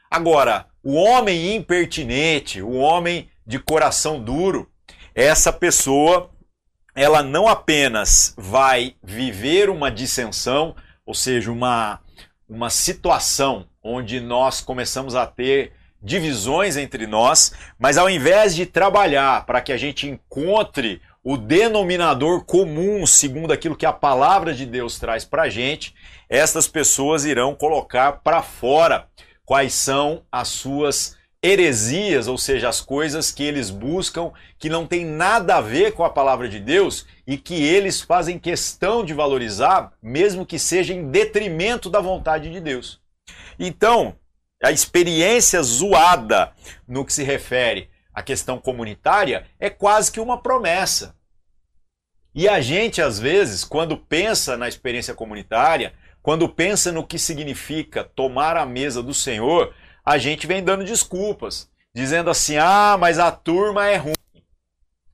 Agora, 0.09 0.66
o 0.81 0.94
homem 0.94 1.57
impertinente, 1.57 2.62
o 2.62 2.74
homem 2.74 3.29
de 3.44 3.59
coração 3.59 4.22
duro, 4.22 4.70
essa 5.12 5.53
pessoa, 5.53 6.31
ela 6.94 7.20
não 7.20 7.48
apenas 7.48 8.33
vai 8.38 8.94
viver 9.03 9.68
uma 9.68 9.90
dissensão, 9.90 10.76
ou 11.05 11.12
seja, 11.12 11.50
uma, 11.50 11.98
uma 12.48 12.70
situação 12.70 13.66
onde 13.83 14.20
nós 14.20 14.61
começamos 14.61 15.16
a 15.16 15.26
ter 15.26 15.72
divisões 16.00 16.76
entre 16.76 17.09
nós, 17.09 17.53
mas 17.76 17.98
ao 17.98 18.09
invés 18.09 18.55
de 18.55 18.66
trabalhar 18.66 19.44
para 19.46 19.61
que 19.61 19.72
a 19.72 19.76
gente 19.76 20.07
encontre 20.07 21.03
o 21.22 21.37
denominador 21.37 22.44
comum 22.44 23.06
segundo 23.06 23.52
aquilo 23.52 23.76
que 23.76 23.87
a 23.87 23.92
palavra 23.92 24.54
de 24.54 24.64
Deus 24.64 24.98
traz 24.98 25.24
para 25.24 25.42
a 25.42 25.48
gente, 25.48 25.94
estas 26.28 26.66
pessoas 26.66 27.24
irão 27.24 27.54
colocar 27.54 28.20
para 28.22 28.42
fora 28.42 29.09
quais 29.44 29.74
são 29.74 30.22
as 30.33 30.48
suas 30.48 31.18
heresias, 31.42 32.28
ou 32.28 32.37
seja, 32.37 32.68
as 32.68 32.80
coisas 32.80 33.33
que 33.33 33.42
eles 33.42 33.70
buscam 33.70 34.30
que 34.59 34.68
não 34.68 34.87
tem 34.87 35.04
nada 35.04 35.56
a 35.56 35.61
ver 35.61 35.92
com 35.92 36.04
a 36.04 36.11
palavra 36.11 36.48
de 36.48 36.61
Deus 36.61 37.06
e 37.26 37.37
que 37.37 37.54
eles 37.54 38.00
fazem 38.00 38.38
questão 38.38 39.04
de 39.04 39.14
valorizar, 39.14 39.92
mesmo 40.02 40.44
que 40.44 40.59
seja 40.59 40.92
em 40.92 41.11
detrimento 41.11 41.88
da 41.88 42.00
vontade 42.00 42.50
de 42.50 42.61
Deus. 42.61 43.00
Então, 43.59 44.14
a 44.62 44.70
experiência 44.70 45.62
zoada 45.62 46.52
no 46.87 47.04
que 47.04 47.12
se 47.12 47.22
refere 47.22 47.89
à 48.12 48.23
questão 48.23 48.59
comunitária 48.59 49.46
é 49.59 49.70
quase 49.70 50.11
que 50.11 50.20
uma 50.20 50.40
promessa. 50.40 51.14
E 52.35 52.49
a 52.49 52.61
gente, 52.61 53.03
às 53.03 53.18
vezes, 53.18 53.64
quando 53.64 53.96
pensa 53.96 54.57
na 54.57 54.68
experiência 54.68 55.14
comunitária, 55.14 55.92
quando 56.23 56.49
pensa 56.49 56.92
no 56.92 57.07
que 57.07 57.18
significa 57.18 58.05
tomar 58.05 58.57
a 58.57 58.66
mesa 58.66 59.03
do 59.03 59.12
Senhor, 59.12 59.75
a 60.05 60.18
gente 60.18 60.46
vem 60.46 60.62
dando 60.62 60.85
desculpas, 60.85 61.68
dizendo 61.94 62.31
assim: 62.31 62.57
ah, 62.57 62.96
mas 62.99 63.18
a 63.18 63.33
turma 63.33 63.88
é 63.88 63.96
ruim. 63.96 64.14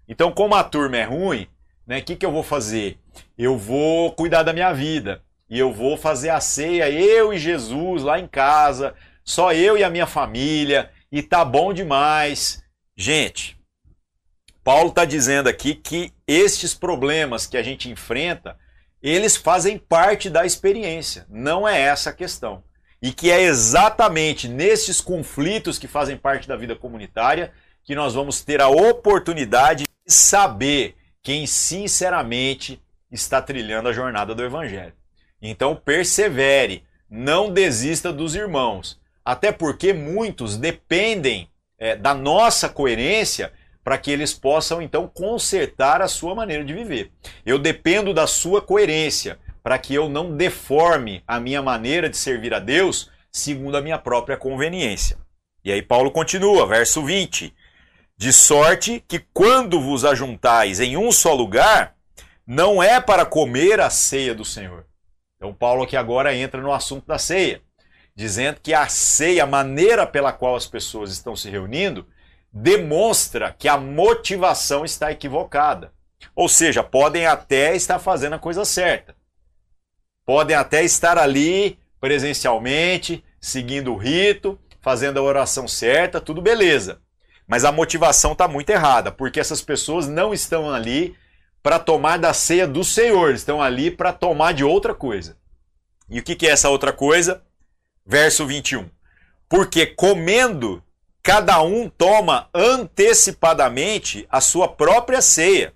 Então, 0.09 0.31
como 0.31 0.55
a 0.55 0.63
turma 0.63 0.97
é 0.99 1.05
ruim, 1.05 1.49
né, 1.87 1.99
o 1.99 2.03
que, 2.03 2.17
que 2.17 2.27
eu 2.27 2.33
vou 2.33 2.43
fazer? 2.43 2.99
Eu 3.37 3.57
vou 3.57 4.13
cuidar 4.13 4.43
da 4.43 4.53
minha 4.53 4.73
vida 4.73 5.23
e 5.49 5.59
eu 5.59 5.73
vou 5.73 5.97
fazer 5.97 6.31
a 6.31 6.41
ceia, 6.41 6.91
eu 6.91 7.33
e 7.33 7.39
Jesus 7.39 8.03
lá 8.03 8.19
em 8.19 8.27
casa, 8.27 8.95
só 9.25 9.53
eu 9.53 9.79
e 9.79 9.85
a 9.85 9.91
minha 9.91 10.07
família, 10.07 10.91
e 11.11 11.23
tá 11.23 11.45
bom 11.45 11.73
demais. 11.73 12.63
Gente, 12.97 13.59
Paulo 14.65 14.89
está 14.89 15.05
dizendo 15.05 15.51
aqui 15.51 15.75
que 15.75 16.13
estes 16.27 16.73
problemas 16.73 17.47
que 17.47 17.59
a 17.59 17.63
gente 17.63 17.91
enfrenta, 17.91 18.59
eles 19.03 19.37
fazem 19.37 19.77
parte 19.77 20.31
da 20.31 20.47
experiência, 20.47 21.27
não 21.29 21.69
é 21.69 21.79
essa 21.79 22.09
a 22.09 22.13
questão. 22.13 22.65
E 23.03 23.13
que 23.13 23.31
é 23.31 23.43
exatamente 23.43 24.49
nesses 24.49 25.03
conflitos 25.03 25.79
que 25.79 25.87
fazem 25.87 26.17
parte 26.17 26.49
da 26.49 26.57
vida 26.57 26.75
comunitária 26.75 27.53
que 27.85 27.95
nós 27.95 28.15
vamos 28.15 28.41
ter 28.41 28.63
a 28.63 28.69
oportunidade 28.69 29.85
de 29.85 30.13
saber 30.13 30.97
quem 31.23 31.47
sinceramente 31.47 32.83
está 33.13 33.43
trilhando 33.43 33.91
a 33.91 33.93
jornada 33.93 34.35
do 34.35 34.43
Evangelho. 34.43 34.95
Então 35.41 35.77
persevere, 35.77 36.83
não 37.11 37.53
desista 37.53 38.11
dos 38.11 38.35
irmãos, 38.35 38.99
até 39.23 39.53
porque 39.53 39.93
muitos 39.93 40.57
dependem 40.57 41.49
é, 41.79 41.97
da 41.97 42.15
nossa 42.15 42.69
coerência 42.69 43.53
para 43.85 43.99
que 43.99 44.11
eles 44.11 44.33
possam 44.35 44.83
então 44.83 45.07
consertar 45.07 46.03
a 46.03 46.09
sua 46.09 46.35
maneira 46.35 46.65
de 46.65 46.75
viver. 46.75 47.13
Eu 47.45 47.59
dependo 47.59 48.13
da 48.13 48.27
sua 48.27 48.61
coerência 48.61 49.39
para 49.63 49.79
que 49.79 49.95
eu 49.95 50.09
não 50.09 50.37
deforme 50.37 51.23
a 51.27 51.39
minha 51.39 51.63
maneira 51.63 52.09
de 52.09 52.17
servir 52.17 52.53
a 52.53 52.59
Deus 52.59 53.11
segundo 53.31 53.77
a 53.77 53.81
minha 53.81 53.99
própria 53.99 54.37
conveniência. 54.37 55.19
E 55.65 55.71
aí 55.71 55.83
Paulo 55.83 56.11
continua, 56.11 56.67
verso 56.67 57.05
20: 57.05 57.55
De 58.17 58.33
sorte 58.33 59.05
que 59.07 59.25
quando 59.33 59.81
vos 59.81 60.05
ajuntais 60.05 60.81
em 60.81 60.97
um 60.97 61.13
só 61.13 61.35
lugar, 61.35 61.95
não 62.47 62.83
é 62.83 63.01
para 63.01 63.27
comer 63.27 63.81
a 63.81 63.91
ceia 63.91 64.35
do 64.35 64.45
Senhor. 64.45 64.87
Então 65.37 65.53
Paulo 65.53 65.83
aqui 65.83 65.97
agora 65.97 66.35
entra 66.35 66.61
no 66.61 66.73
assunto 66.73 67.07
da 67.07 67.19
ceia, 67.19 67.61
dizendo 68.17 68.61
que 68.63 68.73
a 68.73 68.89
ceia, 68.89 69.45
a 69.45 69.47
maneira 69.47 70.07
pela 70.07 70.33
qual 70.33 70.57
as 70.57 70.67
pessoas 70.67 71.13
estão 71.13 71.37
se 71.37 71.51
reunindo, 71.51 72.07
demonstra 72.51 73.55
que 73.57 73.69
a 73.69 73.77
motivação 73.77 74.87
está 74.87 75.13
equivocada. 75.13 75.93
Ou 76.35 76.49
seja, 76.49 76.83
podem 76.83 77.27
até 77.27 77.77
estar 77.77 77.99
fazendo 77.99 78.33
a 78.33 78.39
coisa 78.39 78.65
certa. 78.65 79.15
Podem 80.25 80.57
até 80.57 80.83
estar 80.83 81.19
ali 81.19 81.79
presencialmente, 82.01 83.23
seguindo 83.39 83.93
o 83.93 83.97
rito, 83.97 84.59
fazendo 84.81 85.19
a 85.19 85.23
oração 85.23 85.69
certa, 85.69 86.21
tudo 86.21 86.41
beleza. 86.41 87.03
Mas 87.47 87.65
a 87.65 87.71
motivação 87.71 88.33
está 88.33 88.49
muito 88.49 88.71
errada, 88.71 89.13
porque 89.13 89.39
essas 89.39 89.61
pessoas 89.61 90.09
não 90.09 90.33
estão 90.33 90.73
ali 90.73 91.15
para 91.63 91.79
tomar 91.79 92.19
da 92.19 92.33
ceia 92.33 92.67
do 92.67 92.83
Senhor, 92.83 93.35
estão 93.35 93.61
ali 93.61 93.91
para 93.91 94.13
tomar 94.13 94.55
de 94.55 94.65
outra 94.65 94.95
coisa. 94.95 95.37
E 96.09 96.19
o 96.19 96.23
que, 96.23 96.35
que 96.35 96.47
é 96.47 96.51
essa 96.51 96.71
outra 96.71 96.93
coisa? 96.93 97.43
Verso 98.07 98.47
21. 98.47 98.89
Porque 99.49 99.87
comendo 99.87 100.83
cada 101.23 101.61
um 101.61 101.89
toma 101.89 102.49
antecipadamente 102.55 104.27
a 104.31 104.41
sua 104.41 104.69
própria 104.69 105.21
ceia. 105.21 105.75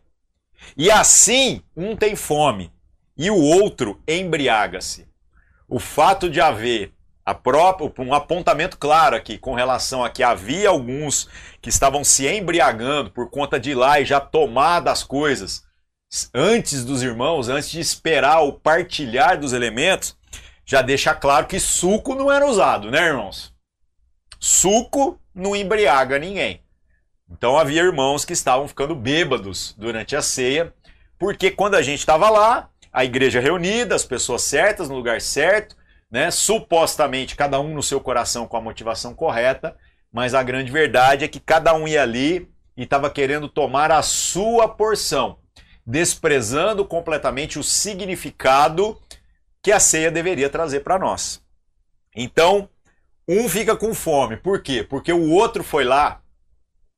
E 0.77 0.91
assim 0.91 1.63
um 1.77 1.97
tem 1.97 2.15
fome 2.15 2.73
e 3.17 3.31
o 3.31 3.37
outro 3.37 4.01
embriaga-se. 4.07 5.09
O 5.69 5.79
fato 5.79 6.31
de 6.31 6.41
haver 6.41 6.93
própria, 7.35 7.93
um 7.99 8.15
apontamento 8.15 8.79
claro 8.79 9.17
aqui 9.17 9.39
com 9.39 9.55
relação 9.55 10.05
a 10.05 10.11
que 10.11 10.23
havia 10.23 10.69
alguns 10.69 11.29
que 11.61 11.69
estavam 11.69 12.05
se 12.05 12.27
embriagando 12.27 13.11
por 13.11 13.31
conta 13.31 13.59
de 13.59 13.71
ir 13.71 13.75
lá 13.75 14.01
e 14.01 14.05
já 14.05 14.21
tomar 14.21 14.81
das 14.81 15.03
coisas 15.03 15.65
antes 16.35 16.85
dos 16.85 17.03
irmãos, 17.03 17.49
antes 17.49 17.71
de 17.71 17.81
esperar 17.81 18.41
o 18.41 18.53
partilhar 18.53 19.39
dos 19.39 19.53
elementos, 19.53 20.17
já 20.71 20.83
deixa 20.83 21.13
claro 21.13 21.49
que 21.49 21.59
suco 21.59 22.15
não 22.15 22.31
era 22.31 22.47
usado, 22.47 22.93
né, 22.93 23.09
irmãos? 23.09 23.53
Suco 24.39 25.21
não 25.35 25.57
embriaga 25.57 26.17
ninguém. 26.17 26.63
Então 27.29 27.59
havia 27.59 27.83
irmãos 27.83 28.25
que 28.25 28.33
estavam 28.33 28.69
ficando 28.69 28.95
bêbados 28.95 29.75
durante 29.77 30.15
a 30.15 30.23
ceia, 30.23 30.73
porque 31.19 31.51
quando 31.51 31.75
a 31.75 31.83
gente 31.83 31.99
estava 31.99 32.31
lá, 32.31 32.71
a 32.93 33.05
igreja 33.05 33.41
reunida, 33.41 33.97
as 33.97 34.05
pessoas 34.05 34.43
certas 34.43 34.89
no 34.89 34.95
lugar 34.95 35.21
certo, 35.21 35.75
né? 36.09 36.31
Supostamente 36.31 37.35
cada 37.35 37.59
um 37.59 37.75
no 37.75 37.83
seu 37.83 38.01
coração 38.01 38.47
com 38.47 38.57
a 38.57 38.61
motivação 38.61 39.13
correta, 39.13 39.77
mas 40.13 40.35
a 40.35 40.43
grande 40.45 40.71
verdade 40.71 41.25
é 41.25 41.29
que 41.29 41.41
cada 41.41 41.75
um 41.75 41.89
ia 41.89 42.05
ali 42.05 42.49
e 42.77 42.85
estava 42.85 43.11
querendo 43.11 43.49
tomar 43.49 43.91
a 43.91 44.03
sua 44.03 44.69
porção, 44.69 45.39
desprezando 45.85 46.85
completamente 46.85 47.59
o 47.59 47.65
significado 47.65 48.97
que 49.63 49.73
a 49.73 49.81
ceia 49.81 50.11
deveria 50.11 50.49
trazer 50.49 50.81
para 50.81 50.99
nós. 50.99 51.43
Então, 52.15 52.69
um 53.29 53.49
fica 53.49 53.77
com 53.77 53.95
fome. 53.95 54.37
Por 54.37 54.63
quê? 54.63 54.83
Porque 54.83 55.13
o 55.13 55.31
outro 55.31 55.63
foi 55.63 55.85
lá 55.85 56.23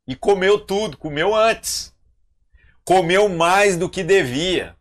e 0.07 0.17
comeu 0.17 0.59
tudo, 0.59 0.97
comeu 0.97 1.35
antes. 1.35 1.95
Comeu 2.85 3.29
mais 3.29 3.77
do 3.77 3.89
que 3.89 4.03
devia. 4.03 4.77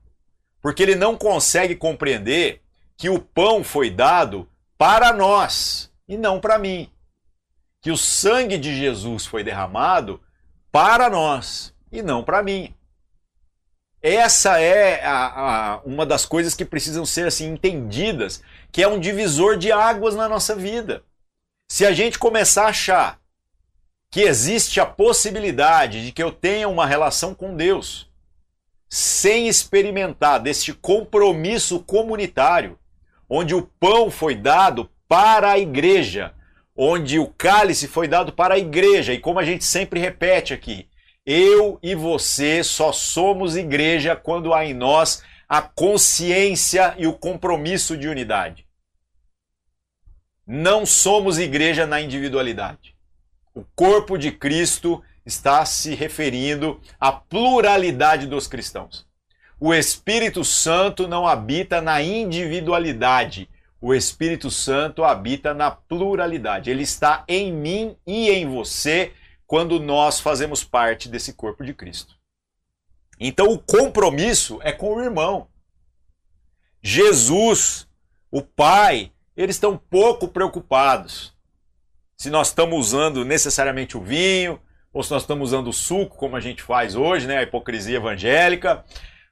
Porque 0.62 0.82
ele 0.82 0.96
não 0.96 1.18
consegue 1.18 1.76
compreender 1.76 2.62
que 2.98 3.10
o 3.10 3.20
pão 3.20 3.64
foi 3.64 3.90
dado 3.90 4.50
para 4.78 5.12
nós 5.12 5.92
e 6.08 6.18
não 6.18 6.40
para 6.40 6.58
mim. 6.58 6.90
Que 7.82 7.92
o 7.92 7.98
sangue 7.98 8.58
de 8.58 8.76
Jesus 8.76 9.26
foi 9.26 9.44
derramado 9.44 10.22
para 10.72 11.10
nós 11.10 11.74
e 11.92 12.02
não 12.02 12.24
para 12.24 12.44
mim. 12.44 12.74
Essa 14.02 14.60
é 14.60 15.04
a, 15.06 15.74
a, 15.76 15.82
uma 15.86 16.06
das 16.06 16.26
coisas 16.26 16.56
que 16.56 16.66
precisam 16.66 17.06
ser 17.06 17.28
assim 17.28 17.52
entendidas, 17.52 18.42
que 18.72 18.82
é 18.82 18.88
um 18.88 19.00
divisor 19.00 19.58
de 19.58 19.72
águas 19.72 20.16
na 20.16 20.28
nossa 20.28 20.56
vida. 20.56 21.04
Se 21.70 21.86
a 21.86 21.92
gente 21.92 22.18
começar 22.18 22.66
a 22.66 22.70
achar 22.70 23.20
que 24.10 24.22
existe 24.22 24.80
a 24.80 24.86
possibilidade 24.86 26.04
de 26.04 26.12
que 26.12 26.22
eu 26.22 26.32
tenha 26.32 26.68
uma 26.68 26.86
relação 26.86 27.34
com 27.34 27.56
Deus 27.56 28.10
sem 28.90 29.48
experimentar 29.48 30.42
deste 30.42 30.74
compromisso 30.74 31.80
comunitário, 31.80 32.78
onde 33.30 33.56
o 33.56 33.62
pão 33.80 34.12
foi 34.12 34.36
dado 34.36 34.90
para 35.08 35.52
a 35.52 35.60
igreja, 35.60 36.34
onde 36.76 37.18
o 37.18 37.28
cálice 37.28 37.88
foi 37.88 38.08
dado 38.08 38.34
para 38.34 38.56
a 38.56 38.60
igreja, 38.60 39.14
e 39.14 39.20
como 39.20 39.40
a 39.40 39.46
gente 39.46 39.64
sempre 39.64 40.00
repete 40.00 40.54
aqui, 40.54 40.90
eu 41.26 41.80
e 41.84 41.94
você 41.94 42.64
só 42.64 42.92
somos 42.92 43.56
igreja 43.56 44.16
quando 44.16 44.54
há 44.54 44.66
em 44.66 44.74
nós 44.74 45.24
a 45.48 45.62
consciência 45.62 46.96
e 46.98 47.06
o 47.06 47.14
compromisso 47.14 47.98
de 47.98 48.08
unidade. 48.08 48.66
Não 50.48 50.86
somos 50.86 51.38
igreja 51.38 51.86
na 51.86 52.02
individualidade. 52.02 52.96
O 53.54 53.64
corpo 53.76 54.18
de 54.18 54.32
Cristo 54.32 55.04
está 55.26 55.66
se 55.66 55.94
referindo 55.94 56.82
à 57.00 57.12
pluralidade 57.12 58.26
dos 58.28 58.48
cristãos. 58.48 59.06
O 59.60 59.74
Espírito 59.74 60.44
Santo 60.44 61.08
não 61.08 61.28
habita 61.28 61.82
na 61.82 62.02
individualidade. 62.02 63.48
O 63.80 63.94
Espírito 63.94 64.50
Santo 64.50 65.04
habita 65.04 65.54
na 65.54 65.70
pluralidade. 65.70 66.72
Ele 66.72 66.84
está 66.84 67.24
em 67.28 67.54
mim 67.54 67.96
e 68.08 68.30
em 68.30 68.50
você 68.50 69.14
quando 69.52 69.82
nós 69.82 70.22
fazemos 70.22 70.64
parte 70.64 71.10
desse 71.10 71.34
corpo 71.34 71.62
de 71.62 71.74
Cristo. 71.74 72.16
Então 73.20 73.48
o 73.48 73.60
compromisso 73.60 74.62
é 74.64 74.72
com 74.72 74.96
o 74.96 75.04
irmão. 75.04 75.50
Jesus, 76.82 77.86
o 78.32 78.42
Pai, 78.42 79.12
eles 79.36 79.58
estão 79.58 79.78
pouco 79.78 80.30
preocupados 80.30 81.36
se 82.16 82.30
nós 82.30 82.48
estamos 82.48 82.80
usando 82.80 83.26
necessariamente 83.26 83.98
o 83.98 84.02
vinho, 84.02 84.58
ou 84.94 85.04
se 85.04 85.12
nós 85.12 85.24
estamos 85.24 85.50
usando 85.50 85.68
o 85.68 85.74
suco, 85.74 86.16
como 86.16 86.38
a 86.38 86.40
gente 86.40 86.64
faz 86.64 86.96
hoje, 86.96 87.28
né, 87.28 87.40
a 87.40 87.44
hipocrisia 87.44 87.98
evangélica, 87.98 88.86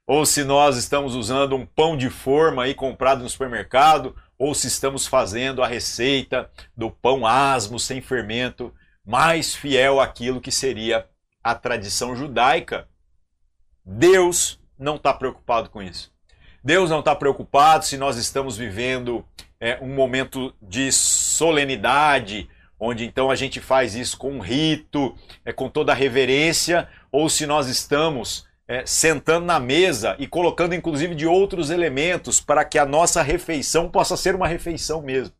ou 0.05 0.25
se 0.25 0.43
nós 0.43 0.75
estamos 0.75 1.15
usando 1.15 1.55
um 1.55 1.65
pão 1.65 1.95
de 1.95 2.09
forma 2.09 2.63
aí 2.63 2.73
comprado 2.73 3.23
no 3.23 3.29
supermercado, 3.29 4.13
ou 4.37 4.53
se 4.53 4.67
estamos 4.67 5.07
fazendo 5.07 5.63
a 5.63 5.67
receita 5.67 6.51
do 6.75 6.91
pão 6.91 7.25
asmo 7.25 7.79
sem 7.79 8.01
fermento, 8.01 8.73
mais 9.09 9.55
fiel 9.55 9.99
àquilo 9.99 10.39
que 10.39 10.51
seria 10.51 11.07
a 11.43 11.55
tradição 11.55 12.15
judaica. 12.15 12.87
Deus 13.83 14.59
não 14.77 14.97
está 14.97 15.11
preocupado 15.11 15.67
com 15.71 15.81
isso. 15.81 16.13
Deus 16.63 16.91
não 16.91 16.99
está 16.99 17.15
preocupado 17.15 17.85
se 17.85 17.97
nós 17.97 18.17
estamos 18.17 18.55
vivendo 18.55 19.25
é, 19.59 19.79
um 19.81 19.95
momento 19.95 20.53
de 20.61 20.91
solenidade, 20.91 22.47
onde 22.79 23.03
então 23.03 23.31
a 23.31 23.35
gente 23.35 23.59
faz 23.59 23.95
isso 23.95 24.15
com 24.15 24.33
um 24.33 24.39
rito, 24.39 25.17
é, 25.43 25.51
com 25.51 25.67
toda 25.67 25.91
a 25.91 25.95
reverência, 25.95 26.87
ou 27.11 27.27
se 27.29 27.47
nós 27.47 27.67
estamos 27.67 28.45
é, 28.67 28.85
sentando 28.85 29.43
na 29.43 29.59
mesa 29.59 30.15
e 30.19 30.27
colocando 30.27 30.75
inclusive 30.75 31.15
de 31.15 31.25
outros 31.25 31.71
elementos 31.71 32.39
para 32.39 32.63
que 32.63 32.77
a 32.77 32.85
nossa 32.85 33.23
refeição 33.23 33.89
possa 33.89 34.15
ser 34.15 34.35
uma 34.35 34.47
refeição 34.47 35.01
mesmo. 35.01 35.33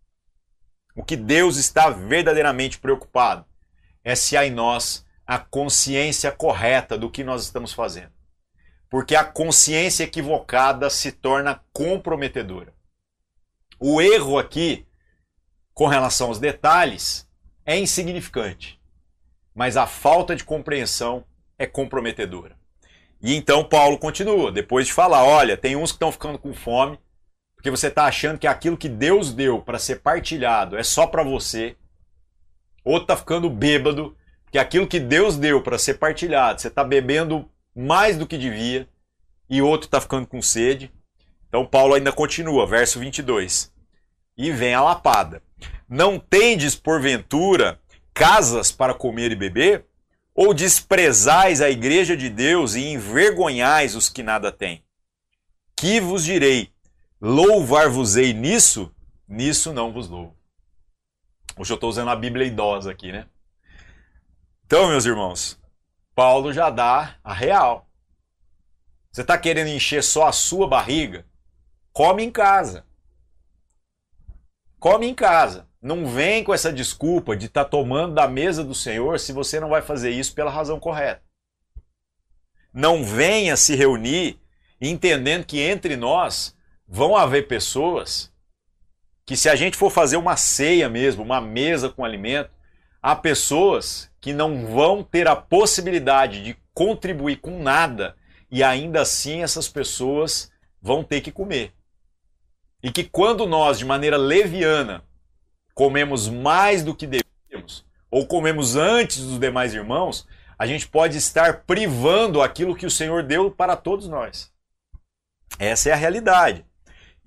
O 0.96 1.04
que 1.04 1.16
Deus 1.16 1.58
está 1.58 1.92
verdadeiramente 1.92 2.80
preocupado 2.80 3.48
é 4.10 4.16
se 4.16 4.36
há 4.36 4.46
em 4.46 4.52
nós 4.52 5.06
a 5.26 5.38
consciência 5.38 6.32
correta 6.32 6.98
do 6.98 7.10
que 7.10 7.24
nós 7.24 7.44
estamos 7.44 7.72
fazendo. 7.72 8.12
Porque 8.90 9.16
a 9.16 9.24
consciência 9.24 10.04
equivocada 10.04 10.90
se 10.90 11.12
torna 11.12 11.62
comprometedora. 11.72 12.74
O 13.80 14.02
erro 14.02 14.40
aqui, 14.40 14.88
com 15.74 15.88
relação 15.88 16.28
aos 16.28 16.40
detalhes, 16.40 17.28
é 17.66 17.78
insignificante, 17.78 18.82
mas 19.54 19.78
a 19.78 19.86
falta 19.86 20.36
de 20.36 20.44
compreensão 20.44 21.24
é 21.58 21.68
comprometedora. 21.68 22.58
E 23.22 23.36
então 23.36 23.64
Paulo 23.64 24.00
continua, 24.00 24.52
depois 24.52 24.88
de 24.88 24.94
falar: 24.94 25.24
olha, 25.24 25.56
tem 25.56 25.76
uns 25.76 25.92
que 25.92 25.98
estão 25.98 26.12
ficando 26.12 26.40
com 26.40 26.54
fome, 26.54 27.00
porque 27.56 27.70
você 27.70 27.88
está 27.88 28.06
achando 28.06 28.40
que 28.40 28.48
aquilo 28.48 28.78
que 28.78 28.90
Deus 28.90 29.34
deu 29.34 29.62
para 29.62 29.78
ser 29.78 29.98
partilhado 29.98 30.78
é 30.78 30.84
só 30.84 31.06
para 31.06 31.24
você. 31.24 31.76
Outro 32.90 33.04
está 33.04 33.16
ficando 33.16 33.52
bêbado, 33.52 34.18
porque 34.46 34.58
aquilo 34.58 34.88
que 34.88 35.00
Deus 35.00 35.38
deu 35.38 35.62
para 35.62 35.78
ser 35.78 36.00
partilhado, 36.00 36.60
você 36.60 36.70
está 36.70 36.84
bebendo 36.84 37.48
mais 37.76 38.18
do 38.18 38.26
que 38.26 38.36
devia, 38.36 38.90
e 39.48 39.62
outro 39.62 39.86
está 39.86 40.02
ficando 40.02 40.26
com 40.26 40.42
sede. 40.42 40.92
Então 41.48 41.68
Paulo 41.68 41.94
ainda 41.94 42.12
continua, 42.12 42.66
verso 42.66 42.98
22. 42.98 43.72
E 44.36 44.52
vem 44.52 44.74
a 44.74 44.82
lapada. 44.82 45.44
Não 45.88 46.18
tendes, 46.18 46.76
porventura, 46.76 47.80
casas 48.12 48.72
para 48.72 48.96
comer 48.96 49.32
e 49.32 49.36
beber? 49.36 49.86
Ou 50.34 50.52
desprezais 50.52 51.62
a 51.62 51.70
igreja 51.70 52.18
de 52.18 52.28
Deus 52.28 52.74
e 52.74 52.88
envergonhais 52.88 53.96
os 53.96 54.10
que 54.10 54.24
nada 54.24 54.52
têm? 54.52 54.84
Que 55.76 56.00
vos 56.00 56.24
direi? 56.24 56.72
Louvar-vos-ei 57.22 58.34
nisso? 58.34 58.92
Nisso 59.28 59.72
não 59.72 59.94
vos 59.94 60.10
louvo. 60.10 60.39
Hoje 61.60 61.74
eu 61.74 61.76
estou 61.76 61.90
usando 61.90 62.08
a 62.08 62.16
Bíblia 62.16 62.48
idosa 62.48 62.90
aqui, 62.90 63.12
né? 63.12 63.28
Então, 64.66 64.88
meus 64.88 65.06
irmãos, 65.06 65.60
Paulo 66.16 66.54
já 66.54 66.70
dá 66.70 67.18
a 67.22 67.34
real. 67.34 67.86
Você 69.12 69.24
está 69.24 69.38
querendo 69.38 69.68
encher 69.68 70.02
só 70.02 70.30
a 70.30 70.32
sua 70.32 70.70
barriga? 70.70 71.26
Come 71.92 72.24
em 72.24 72.32
casa. 72.32 72.86
Come 74.80 75.06
em 75.06 75.14
casa. 75.14 75.68
Não 75.82 76.08
vem 76.08 76.46
com 76.46 76.54
essa 76.54 76.72
desculpa 76.72 77.36
de 77.36 77.48
estar 77.48 77.66
tá 77.66 77.70
tomando 77.70 78.14
da 78.14 78.26
mesa 78.26 78.64
do 78.64 78.74
Senhor 78.74 79.20
se 79.20 79.34
você 79.34 79.60
não 79.60 79.68
vai 79.68 79.82
fazer 79.82 80.12
isso 80.12 80.34
pela 80.34 80.50
razão 80.50 80.80
correta. 80.80 81.22
Não 82.72 83.04
venha 83.04 83.58
se 83.58 83.76
reunir 83.76 84.40
entendendo 84.80 85.44
que 85.44 85.60
entre 85.60 85.98
nós 85.98 86.56
vão 86.88 87.18
haver 87.18 87.50
pessoas 87.50 88.32
que, 89.30 89.38
se 89.38 89.48
a 89.48 89.56
gente 89.56 89.78
for 89.78 89.92
fazer 89.92 90.18
uma 90.18 90.36
ceia 90.36 90.90
mesmo, 90.90 91.22
uma 91.22 91.40
mesa 91.40 91.88
com 91.88 92.04
alimento, 92.04 92.50
há 93.00 93.16
pessoas 93.16 94.10
que 94.20 94.34
não 94.34 94.66
vão 94.66 95.04
ter 95.04 95.28
a 95.28 95.36
possibilidade 95.36 96.44
de 96.44 96.58
contribuir 96.74 97.36
com 97.36 97.62
nada 97.62 98.16
e 98.50 98.64
ainda 98.64 99.02
assim 99.02 99.44
essas 99.44 99.70
pessoas 99.70 100.52
vão 100.82 101.04
ter 101.04 101.22
que 101.22 101.32
comer. 101.32 101.74
E 102.82 102.92
que 102.92 103.04
quando 103.04 103.46
nós, 103.46 103.78
de 103.78 103.86
maneira 103.86 104.18
leviana, 104.18 105.04
comemos 105.76 106.28
mais 106.28 106.82
do 106.82 106.96
que 106.96 107.06
devemos, 107.06 107.86
ou 108.10 108.26
comemos 108.26 108.76
antes 108.76 109.24
dos 109.24 109.40
demais 109.40 109.76
irmãos, 109.76 110.28
a 110.58 110.66
gente 110.66 110.88
pode 110.88 111.18
estar 111.18 111.66
privando 111.68 112.42
aquilo 112.42 112.76
que 112.76 112.88
o 112.88 112.92
Senhor 112.92 113.22
deu 113.22 113.52
para 113.52 113.76
todos 113.76 114.08
nós. 114.08 114.52
Essa 115.60 115.90
é 115.90 115.94
a 115.94 115.96
realidade. 115.96 116.66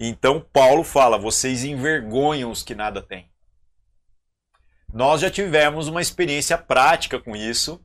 Então 0.05 0.41
Paulo 0.41 0.83
fala: 0.83 1.17
vocês 1.17 1.63
envergonham 1.63 2.51
os 2.51 2.65
que 2.65 2.75
nada 2.75 3.01
têm. 3.01 3.31
Nós 4.93 5.21
já 5.21 5.31
tivemos 5.31 5.87
uma 5.87 6.03
experiência 6.03 6.59
prática 6.59 7.21
com 7.21 7.37
isso 7.37 7.81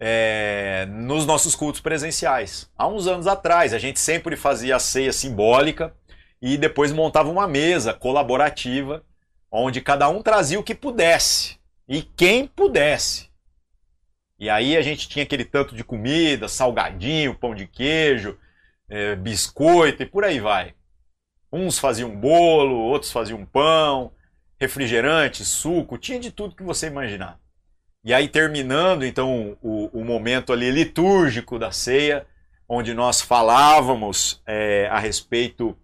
é, 0.00 0.86
nos 0.88 1.26
nossos 1.26 1.54
cultos 1.54 1.82
presenciais. 1.82 2.70
Há 2.74 2.88
uns 2.88 3.06
anos 3.06 3.26
atrás, 3.26 3.74
a 3.74 3.78
gente 3.78 4.00
sempre 4.00 4.36
fazia 4.36 4.76
a 4.76 4.80
ceia 4.80 5.12
simbólica 5.12 5.94
e 6.40 6.56
depois 6.56 6.92
montava 6.92 7.28
uma 7.28 7.46
mesa 7.46 7.92
colaborativa 7.92 9.04
onde 9.50 9.82
cada 9.82 10.08
um 10.08 10.22
trazia 10.22 10.58
o 10.58 10.64
que 10.64 10.74
pudesse 10.74 11.58
e 11.86 12.02
quem 12.02 12.46
pudesse. 12.46 13.28
E 14.38 14.48
aí 14.48 14.78
a 14.78 14.82
gente 14.82 15.08
tinha 15.08 15.24
aquele 15.24 15.44
tanto 15.44 15.74
de 15.74 15.84
comida, 15.84 16.48
salgadinho, 16.48 17.38
pão 17.38 17.54
de 17.54 17.66
queijo, 17.66 18.38
é, 18.88 19.14
biscoito 19.14 20.02
e 20.02 20.06
por 20.06 20.24
aí 20.24 20.40
vai. 20.40 20.77
Uns 21.52 21.78
faziam 21.78 22.14
bolo, 22.14 22.76
outros 22.76 23.10
faziam 23.10 23.44
pão, 23.44 24.12
refrigerante, 24.58 25.44
suco, 25.44 25.96
tinha 25.96 26.18
de 26.18 26.30
tudo 26.30 26.54
que 26.54 26.62
você 26.62 26.86
imaginar. 26.86 27.40
E 28.04 28.12
aí 28.14 28.28
terminando 28.28 29.04
então 29.04 29.56
o, 29.62 30.00
o 30.00 30.04
momento 30.04 30.52
ali 30.52 30.70
litúrgico 30.70 31.58
da 31.58 31.72
ceia, 31.72 32.26
onde 32.68 32.94
nós 32.94 33.20
falávamos 33.20 34.42
é, 34.46 34.88
a 34.88 34.98
respeito 34.98 35.76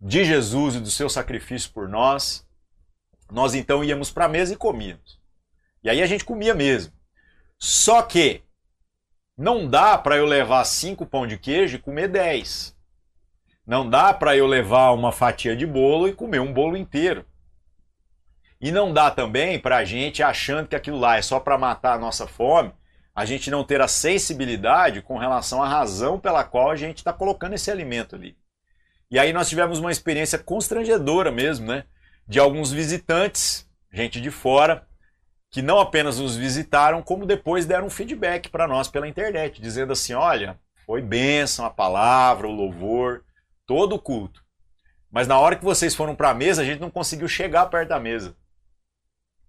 de 0.00 0.24
Jesus 0.24 0.74
e 0.74 0.80
do 0.80 0.90
seu 0.90 1.08
sacrifício 1.08 1.70
por 1.72 1.88
nós, 1.88 2.46
nós 3.30 3.54
então 3.54 3.84
íamos 3.84 4.10
para 4.10 4.24
a 4.24 4.28
mesa 4.28 4.52
e 4.52 4.56
comíamos. 4.56 5.20
E 5.82 5.88
aí 5.88 6.02
a 6.02 6.06
gente 6.06 6.24
comia 6.24 6.54
mesmo. 6.54 6.92
Só 7.58 8.02
que 8.02 8.42
não 9.36 9.68
dá 9.68 9.96
para 9.96 10.16
eu 10.16 10.26
levar 10.26 10.64
cinco 10.64 11.06
pão 11.06 11.26
de 11.26 11.38
queijo 11.38 11.76
e 11.76 11.80
comer 11.80 12.08
dez. 12.08 12.76
Não 13.66 13.88
dá 13.88 14.12
para 14.12 14.36
eu 14.36 14.46
levar 14.46 14.90
uma 14.90 15.12
fatia 15.12 15.54
de 15.54 15.66
bolo 15.66 16.08
e 16.08 16.14
comer 16.14 16.40
um 16.40 16.52
bolo 16.52 16.76
inteiro. 16.76 17.24
E 18.60 18.72
não 18.72 18.92
dá 18.92 19.10
também 19.10 19.58
para 19.58 19.76
a 19.76 19.84
gente, 19.84 20.22
achando 20.22 20.68
que 20.68 20.76
aquilo 20.76 20.98
lá 20.98 21.16
é 21.16 21.22
só 21.22 21.38
para 21.38 21.58
matar 21.58 21.94
a 21.94 21.98
nossa 21.98 22.26
fome, 22.26 22.72
a 23.14 23.24
gente 23.24 23.50
não 23.50 23.62
ter 23.62 23.80
a 23.80 23.88
sensibilidade 23.88 25.02
com 25.02 25.18
relação 25.18 25.62
à 25.62 25.68
razão 25.68 26.18
pela 26.18 26.44
qual 26.44 26.70
a 26.70 26.76
gente 26.76 26.98
está 26.98 27.12
colocando 27.12 27.54
esse 27.54 27.70
alimento 27.70 28.16
ali. 28.16 28.36
E 29.10 29.18
aí 29.18 29.32
nós 29.32 29.48
tivemos 29.48 29.78
uma 29.78 29.92
experiência 29.92 30.38
constrangedora 30.38 31.30
mesmo, 31.30 31.66
né? 31.66 31.84
De 32.26 32.38
alguns 32.38 32.72
visitantes, 32.72 33.68
gente 33.92 34.20
de 34.20 34.30
fora, 34.30 34.86
que 35.50 35.60
não 35.60 35.78
apenas 35.78 36.18
nos 36.18 36.34
visitaram, 36.34 37.02
como 37.02 37.26
depois 37.26 37.66
deram 37.66 37.86
um 37.86 37.90
feedback 37.90 38.48
para 38.48 38.66
nós 38.66 38.88
pela 38.88 39.06
internet, 39.06 39.60
dizendo 39.60 39.92
assim: 39.92 40.14
olha, 40.14 40.58
foi 40.86 41.02
bênção 41.02 41.66
a 41.66 41.70
palavra, 41.70 42.48
o 42.48 42.52
louvor, 42.52 43.22
todo 43.66 43.94
o 43.94 43.98
culto. 43.98 44.44
Mas 45.10 45.28
na 45.28 45.38
hora 45.38 45.56
que 45.56 45.64
vocês 45.64 45.94
foram 45.94 46.14
para 46.14 46.30
a 46.30 46.34
mesa, 46.34 46.62
a 46.62 46.64
gente 46.64 46.80
não 46.80 46.90
conseguiu 46.90 47.28
chegar 47.28 47.66
perto 47.66 47.90
da 47.90 48.00
mesa. 48.00 48.36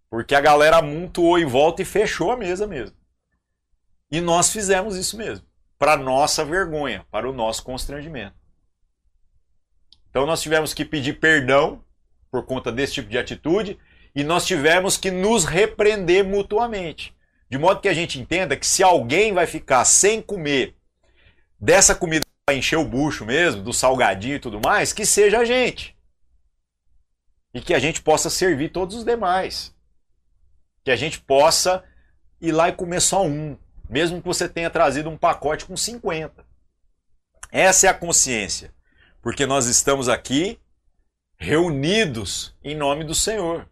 Porque 0.09 0.35
a 0.35 0.41
galera 0.41 0.77
amontoou 0.77 1.39
em 1.39 1.45
volta 1.45 1.81
e 1.81 1.85
fechou 1.85 2.31
a 2.31 2.37
mesa 2.37 2.67
mesmo. 2.67 2.95
E 4.11 4.21
nós 4.21 4.51
fizemos 4.51 4.95
isso 4.95 5.17
mesmo. 5.17 5.45
Para 5.79 5.97
nossa 5.97 6.45
vergonha, 6.45 7.05
para 7.09 7.29
o 7.29 7.33
nosso 7.33 7.63
constrangimento. 7.63 8.35
Então 10.09 10.25
nós 10.25 10.41
tivemos 10.41 10.73
que 10.73 10.85
pedir 10.85 11.19
perdão 11.19 11.83
por 12.29 12.45
conta 12.45 12.71
desse 12.71 12.93
tipo 12.93 13.09
de 13.09 13.17
atitude 13.17 13.79
e 14.13 14.23
nós 14.23 14.45
tivemos 14.45 14.97
que 14.97 15.09
nos 15.09 15.45
repreender 15.45 16.23
mutuamente. 16.23 17.15
De 17.49 17.57
modo 17.57 17.81
que 17.81 17.89
a 17.89 17.93
gente 17.93 18.19
entenda 18.19 18.55
que 18.55 18.67
se 18.67 18.83
alguém 18.83 19.33
vai 19.33 19.47
ficar 19.47 19.83
sem 19.85 20.21
comer 20.21 20.75
dessa 21.59 21.95
comida 21.95 22.22
para 22.45 22.55
encher 22.55 22.77
o 22.77 22.85
bucho 22.85 23.25
mesmo, 23.25 23.61
do 23.61 23.73
salgadinho 23.73 24.35
e 24.35 24.39
tudo 24.39 24.59
mais, 24.59 24.93
que 24.93 25.05
seja 25.05 25.39
a 25.39 25.45
gente. 25.45 25.97
E 27.53 27.61
que 27.61 27.73
a 27.73 27.79
gente 27.79 28.01
possa 28.01 28.29
servir 28.29 28.69
todos 28.69 28.95
os 28.95 29.03
demais. 29.03 29.73
Que 30.83 30.91
a 30.91 30.95
gente 30.95 31.19
possa 31.21 31.83
ir 32.41 32.51
lá 32.51 32.69
e 32.69 32.73
comer 32.73 33.01
só 33.01 33.25
um, 33.25 33.57
mesmo 33.89 34.19
que 34.19 34.27
você 34.27 34.49
tenha 34.49 34.69
trazido 34.69 35.09
um 35.09 35.17
pacote 35.17 35.65
com 35.65 35.77
50. 35.77 36.45
Essa 37.51 37.87
é 37.87 37.89
a 37.89 37.93
consciência 37.93 38.73
porque 39.23 39.45
nós 39.45 39.67
estamos 39.67 40.09
aqui 40.09 40.59
reunidos 41.37 42.53
em 42.61 42.75
nome 42.75 43.05
do 43.05 43.15
Senhor. 43.15 43.65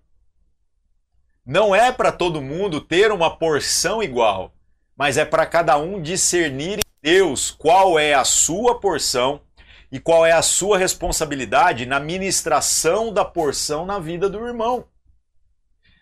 Não 1.46 1.76
é 1.76 1.92
para 1.92 2.10
todo 2.10 2.42
mundo 2.42 2.80
ter 2.80 3.12
uma 3.12 3.38
porção 3.38 4.02
igual, 4.02 4.54
mas 4.96 5.18
é 5.18 5.26
para 5.26 5.46
cada 5.46 5.78
um 5.78 6.02
discernir 6.02 6.80
Deus 7.02 7.50
qual 7.50 7.98
é 7.98 8.14
a 8.14 8.24
sua 8.24 8.80
porção 8.80 9.42
e 9.92 10.00
qual 10.00 10.26
é 10.26 10.32
a 10.32 10.42
sua 10.42 10.78
responsabilidade 10.78 11.86
na 11.86 12.00
ministração 12.00 13.12
da 13.12 13.26
porção 13.26 13.86
na 13.86 14.00
vida 14.00 14.30
do 14.30 14.46
irmão. 14.46 14.86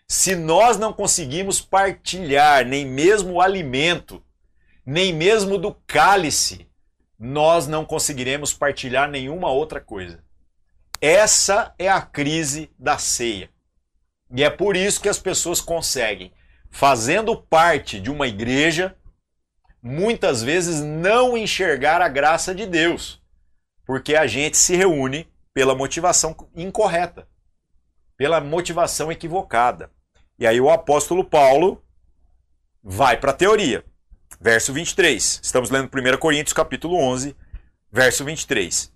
Se 0.06 0.36
nós 0.36 0.76
não 0.76 0.92
conseguimos 0.92 1.60
partilhar 1.60 2.66
nem 2.66 2.84
mesmo 2.84 3.34
o 3.34 3.40
alimento, 3.40 4.22
nem 4.84 5.12
mesmo 5.12 5.56
do 5.56 5.74
cálice, 5.86 6.68
nós 7.18 7.66
não 7.66 7.84
conseguiremos 7.84 8.52
partilhar 8.52 9.08
nenhuma 9.08 9.50
outra 9.50 9.80
coisa. 9.80 10.22
Essa 11.00 11.74
é 11.78 11.88
a 11.88 12.02
crise 12.02 12.70
da 12.78 12.98
ceia. 12.98 13.50
E 14.34 14.44
é 14.44 14.50
por 14.50 14.76
isso 14.76 15.00
que 15.00 15.08
as 15.08 15.18
pessoas 15.18 15.60
conseguem, 15.60 16.32
fazendo 16.70 17.36
parte 17.36 17.98
de 17.98 18.10
uma 18.10 18.28
igreja, 18.28 18.96
muitas 19.82 20.42
vezes 20.42 20.80
não 20.80 21.36
enxergar 21.36 22.02
a 22.02 22.08
graça 22.08 22.54
de 22.54 22.66
Deus, 22.66 23.20
porque 23.84 24.14
a 24.14 24.26
gente 24.26 24.56
se 24.56 24.76
reúne 24.76 25.28
pela 25.54 25.74
motivação 25.74 26.36
incorreta, 26.54 27.26
pela 28.16 28.40
motivação 28.40 29.10
equivocada. 29.10 29.90
E 30.38 30.46
aí 30.46 30.60
o 30.60 30.70
apóstolo 30.70 31.24
Paulo 31.24 31.82
vai 32.82 33.16
para 33.16 33.30
a 33.30 33.34
teoria. 33.34 33.84
Verso 34.40 34.72
23. 34.72 35.40
Estamos 35.42 35.70
lendo 35.70 35.90
1 35.92 36.18
Coríntios 36.18 36.52
capítulo 36.52 36.96
11, 36.96 37.36
verso 37.90 38.24
23. 38.24 38.92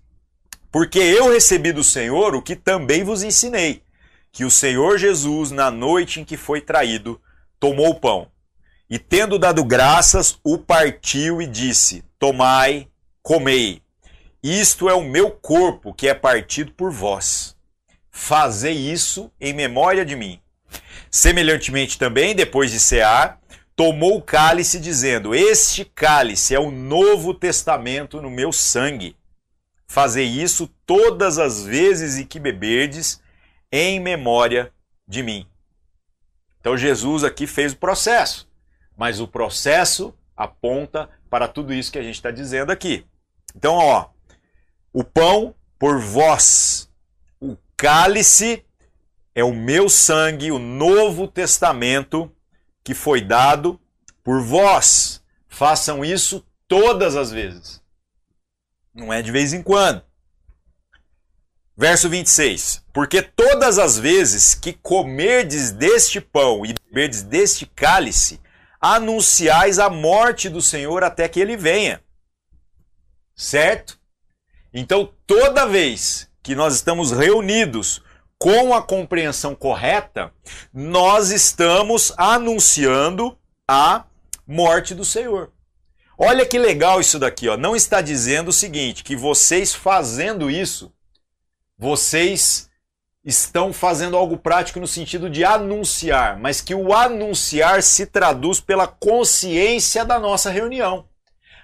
Porque 0.71 0.99
eu 0.99 1.31
recebi 1.31 1.71
do 1.71 1.83
Senhor 1.83 2.35
o 2.35 2.41
que 2.41 2.55
também 2.55 3.03
vos 3.03 3.23
ensinei, 3.23 3.83
que 4.31 4.43
o 4.43 4.51
Senhor 4.51 4.97
Jesus, 4.97 5.51
na 5.51 5.69
noite 5.69 6.19
em 6.19 6.25
que 6.25 6.35
foi 6.35 6.61
traído, 6.61 7.21
tomou 7.59 7.89
o 7.89 7.99
pão 7.99 8.29
e, 8.95 8.97
tendo 8.97 9.37
dado 9.37 9.61
graças, 9.61 10.39
o 10.41 10.57
partiu 10.57 11.41
e 11.41 11.45
disse: 11.45 12.01
Tomai, 12.17 12.87
comei. 13.21 13.81
Isto 14.41 14.89
é 14.89 14.93
o 14.93 15.03
meu 15.03 15.31
corpo 15.31 15.93
que 15.93 16.07
é 16.07 16.13
partido 16.13 16.71
por 16.71 16.93
vós. 16.93 17.57
Fazei 18.09 18.71
isso 18.71 19.29
em 19.37 19.51
memória 19.51 20.05
de 20.05 20.15
mim. 20.15 20.39
Semelhantemente 21.11 21.99
também, 21.99 22.33
depois 22.33 22.71
de 22.71 22.79
cear, 22.79 23.37
tomou 23.75 24.15
o 24.15 24.21
cálice, 24.21 24.79
dizendo: 24.79 25.35
Este 25.35 25.83
cálice 25.83 26.55
é 26.55 26.59
o 26.59 26.71
novo 26.71 27.33
testamento 27.33 28.21
no 28.21 28.29
meu 28.29 28.53
sangue. 28.53 29.17
Fazei 29.85 30.25
isso 30.25 30.73
todas 30.85 31.37
as 31.37 31.65
vezes 31.65 32.17
em 32.17 32.25
que 32.25 32.39
beberdes, 32.39 33.21
em 33.69 33.99
memória 33.99 34.71
de 35.05 35.21
mim. 35.21 35.45
Então 36.61 36.77
Jesus 36.77 37.25
aqui 37.25 37.45
fez 37.45 37.73
o 37.73 37.77
processo, 37.77 38.44
mas 38.97 39.19
o 39.19 39.27
processo 39.27 40.13
aponta 40.35 41.09
para 41.29 41.47
tudo 41.47 41.73
isso 41.73 41.91
que 41.91 41.99
a 41.99 42.03
gente 42.03 42.15
está 42.15 42.31
dizendo 42.31 42.71
aqui. 42.71 43.05
Então, 43.55 43.75
ó, 43.75 44.09
o 44.93 45.03
pão 45.03 45.55
por 45.77 45.99
vós, 45.99 46.89
o 47.39 47.57
cálice 47.75 48.65
é 49.33 49.43
o 49.43 49.53
meu 49.53 49.89
sangue, 49.89 50.51
o 50.51 50.59
novo 50.59 51.27
testamento 51.27 52.31
que 52.83 52.93
foi 52.93 53.21
dado 53.21 53.79
por 54.23 54.41
vós. 54.41 55.21
Façam 55.47 56.03
isso 56.03 56.45
todas 56.67 57.15
as 57.15 57.31
vezes. 57.31 57.81
Não 58.93 59.11
é 59.11 59.21
de 59.21 59.31
vez 59.31 59.53
em 59.53 59.61
quando. 59.61 60.01
Verso 61.77 62.09
26. 62.09 62.81
Porque 62.93 63.21
todas 63.21 63.77
as 63.77 63.97
vezes 63.97 64.55
que 64.55 64.71
comerdes 64.71 65.71
deste 65.71 66.21
pão 66.21 66.65
e 66.65 66.73
beberdes 66.73 67.21
deste 67.21 67.65
cálice, 67.65 68.39
anunciais 68.93 69.79
a 69.79 69.89
morte 69.89 70.47
do 70.47 70.61
Senhor 70.61 71.03
até 71.03 71.27
que 71.27 71.39
ele 71.39 71.57
venha. 71.57 72.03
Certo? 73.35 73.99
Então, 74.71 75.11
toda 75.25 75.65
vez 75.65 76.29
que 76.43 76.53
nós 76.53 76.75
estamos 76.75 77.11
reunidos 77.11 78.03
com 78.37 78.75
a 78.75 78.83
compreensão 78.83 79.55
correta, 79.55 80.31
nós 80.71 81.31
estamos 81.31 82.13
anunciando 82.15 83.35
a 83.67 84.05
morte 84.45 84.93
do 84.93 85.03
Senhor. 85.03 85.51
Olha 86.15 86.45
que 86.45 86.59
legal 86.59 87.01
isso 87.01 87.17
daqui, 87.17 87.49
ó. 87.49 87.57
Não 87.57 87.75
está 87.75 88.01
dizendo 88.01 88.49
o 88.49 88.53
seguinte, 88.53 89.03
que 89.03 89.15
vocês 89.15 89.73
fazendo 89.73 90.49
isso, 90.51 90.93
vocês 91.75 92.69
estão 93.25 93.73
fazendo 93.73 94.15
algo 94.15 94.37
prático 94.37 94.79
no 94.79 94.87
sentido 94.87 95.27
de 95.29 95.43
anunciar, 95.43 96.37
mas 96.37 96.61
que 96.61 96.75
o 96.75 96.93
anunciar 96.93 97.81
se 97.81 98.05
traduz 98.05 98.61
pela 98.61 98.87
consciência 98.87 100.05
da 100.05 100.19
nossa 100.19 100.51
reunião. 100.51 101.09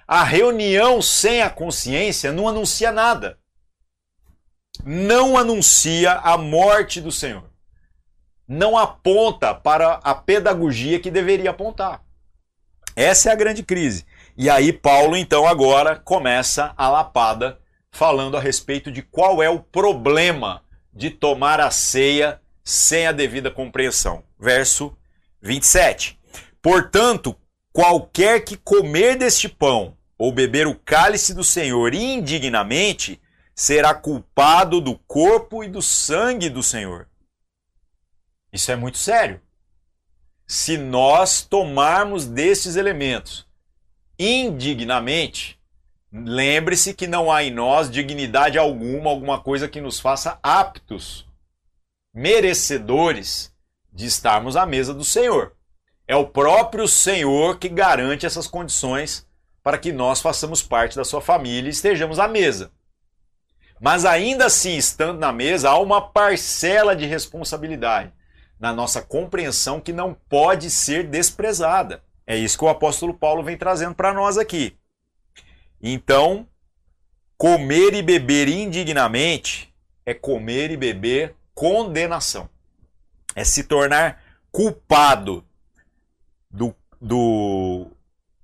A 0.06 0.24
reunião 0.24 1.00
sem 1.00 1.40
a 1.40 1.48
consciência 1.48 2.32
não 2.32 2.48
anuncia 2.48 2.90
nada. 2.90 3.38
Não 4.84 5.38
anuncia 5.38 6.14
a 6.14 6.36
morte 6.36 7.00
do 7.00 7.12
Senhor. 7.12 7.48
Não 8.48 8.76
aponta 8.76 9.54
para 9.54 10.00
a 10.02 10.14
pedagogia 10.14 10.98
que 10.98 11.10
deveria 11.12 11.50
apontar. 11.50 12.02
Essa 12.96 13.30
é 13.30 13.32
a 13.32 13.36
grande 13.36 13.62
crise. 13.62 14.04
E 14.36 14.50
aí 14.50 14.72
Paulo 14.72 15.16
então 15.16 15.46
agora 15.46 15.94
começa 15.94 16.74
a 16.76 16.88
lapada 16.88 17.60
falando 17.92 18.36
a 18.36 18.40
respeito 18.40 18.90
de 18.90 19.02
qual 19.02 19.40
é 19.40 19.48
o 19.48 19.60
problema 19.60 20.62
de 20.92 21.10
tomar 21.10 21.60
a 21.60 21.70
ceia 21.70 22.40
sem 22.64 23.06
a 23.06 23.12
devida 23.12 23.50
compreensão. 23.50 24.24
Verso 24.38 24.96
27. 25.40 26.18
Portanto, 26.60 27.36
qualquer 27.72 28.44
que 28.44 28.56
comer 28.56 29.16
deste 29.16 29.48
pão 29.48 29.96
ou 30.22 30.30
beber 30.30 30.68
o 30.68 30.78
cálice 30.78 31.34
do 31.34 31.42
Senhor 31.42 31.94
indignamente, 31.94 33.20
será 33.56 33.92
culpado 33.92 34.80
do 34.80 34.96
corpo 34.96 35.64
e 35.64 35.68
do 35.68 35.82
sangue 35.82 36.48
do 36.48 36.62
Senhor. 36.62 37.08
Isso 38.52 38.70
é 38.70 38.76
muito 38.76 38.98
sério. 38.98 39.40
Se 40.46 40.78
nós 40.78 41.42
tomarmos 41.42 42.24
destes 42.24 42.76
elementos 42.76 43.44
indignamente, 44.16 45.58
lembre-se 46.12 46.92
que 46.92 47.06
não 47.06 47.32
há 47.32 47.42
em 47.42 47.50
nós 47.50 47.90
dignidade 47.90 48.58
alguma, 48.58 49.08
alguma 49.10 49.40
coisa 49.40 49.66
que 49.66 49.80
nos 49.80 49.98
faça 49.98 50.38
aptos, 50.42 51.26
merecedores 52.12 53.52
de 53.90 54.06
estarmos 54.06 54.56
à 54.56 54.66
mesa 54.66 54.92
do 54.92 55.04
Senhor. 55.04 55.56
É 56.06 56.14
o 56.14 56.26
próprio 56.26 56.86
Senhor 56.86 57.58
que 57.58 57.68
garante 57.68 58.26
essas 58.26 58.46
condições 58.46 59.26
para 59.62 59.78
que 59.78 59.92
nós 59.92 60.20
façamos 60.20 60.62
parte 60.62 60.96
da 60.96 61.04
sua 61.04 61.20
família 61.20 61.68
e 61.68 61.72
estejamos 61.72 62.18
à 62.18 62.28
mesa. 62.28 62.70
Mas 63.80 64.04
ainda 64.04 64.46
assim, 64.46 64.76
estando 64.76 65.18
na 65.18 65.32
mesa, 65.32 65.70
há 65.70 65.78
uma 65.78 66.00
parcela 66.00 66.94
de 66.94 67.06
responsabilidade 67.06 68.12
na 68.58 68.72
nossa 68.72 69.02
compreensão 69.02 69.80
que 69.80 69.92
não 69.92 70.14
pode 70.28 70.70
ser 70.70 71.06
desprezada. 71.08 72.02
É 72.26 72.36
isso 72.36 72.56
que 72.56 72.64
o 72.64 72.68
apóstolo 72.68 73.14
Paulo 73.14 73.42
vem 73.42 73.56
trazendo 73.56 73.94
para 73.94 74.12
nós 74.12 74.38
aqui. 74.38 74.76
Então, 75.82 76.46
comer 77.36 77.92
e 77.94 78.02
beber 78.02 78.46
indignamente 78.46 79.74
é 80.06 80.14
comer 80.14 80.70
e 80.70 80.76
beber 80.76 81.34
condenação. 81.54 82.48
É 83.34 83.44
se 83.44 83.64
tornar 83.64 84.22
culpado 84.50 85.44
do. 86.50 86.74
do 87.00 87.86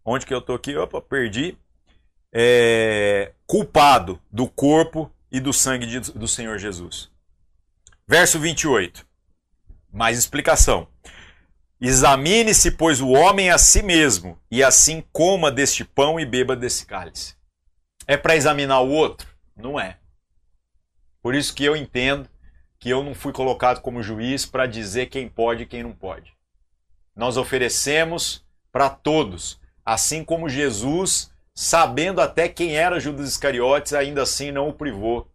onde 0.04 0.26
que 0.26 0.34
eu 0.34 0.38
estou 0.38 0.56
aqui? 0.56 0.76
Opa, 0.76 1.00
perdi. 1.00 1.56
É, 2.32 3.32
culpado 3.46 4.20
do 4.30 4.48
corpo 4.48 5.10
e 5.30 5.40
do 5.40 5.52
sangue 5.52 5.86
de, 5.86 6.00
do 6.12 6.26
Senhor 6.26 6.58
Jesus. 6.58 7.10
Verso 8.06 8.40
28. 8.40 9.06
Mais 9.92 10.18
explicação. 10.18 10.88
Examine-se, 11.80 12.72
pois, 12.72 13.00
o 13.00 13.10
homem 13.10 13.50
a 13.50 13.58
si 13.58 13.82
mesmo, 13.82 14.38
e 14.50 14.62
assim 14.62 15.02
coma 15.12 15.50
deste 15.50 15.84
pão 15.84 16.18
e 16.18 16.26
beba 16.26 16.56
desse 16.56 16.84
cálice. 16.84 17.36
É 18.06 18.16
para 18.16 18.34
examinar 18.34 18.80
o 18.80 18.90
outro? 18.90 19.28
Não 19.56 19.78
é. 19.78 19.98
Por 21.22 21.34
isso 21.34 21.54
que 21.54 21.64
eu 21.64 21.76
entendo 21.76 22.28
que 22.78 22.88
eu 22.88 23.02
não 23.02 23.14
fui 23.14 23.32
colocado 23.32 23.80
como 23.80 24.02
juiz 24.02 24.46
para 24.46 24.66
dizer 24.66 25.06
quem 25.06 25.28
pode 25.28 25.64
e 25.64 25.66
quem 25.66 25.82
não 25.82 25.92
pode. 25.92 26.32
Nós 27.14 27.36
oferecemos 27.36 28.44
para 28.72 28.88
todos, 28.88 29.60
assim 29.84 30.24
como 30.24 30.48
Jesus 30.48 31.30
sabendo 31.54 32.20
até 32.20 32.48
quem 32.48 32.76
era 32.76 33.00
Judas 33.00 33.28
Iscariotes, 33.28 33.92
ainda 33.92 34.22
assim 34.22 34.52
não 34.52 34.68
o 34.68 34.72
privou 34.72 35.28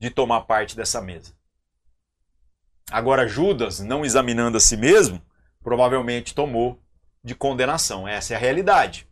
de 0.00 0.08
tomar 0.08 0.40
parte 0.42 0.74
dessa 0.74 1.02
mesa. 1.02 1.34
Agora, 2.90 3.28
Judas, 3.28 3.80
não 3.80 4.02
examinando 4.02 4.56
a 4.56 4.60
si 4.60 4.74
mesmo, 4.74 5.20
provavelmente 5.66 6.32
tomou 6.32 6.80
de 7.24 7.34
condenação. 7.34 8.06
Essa 8.06 8.34
é 8.34 8.36
a 8.36 8.38
realidade. 8.38 9.04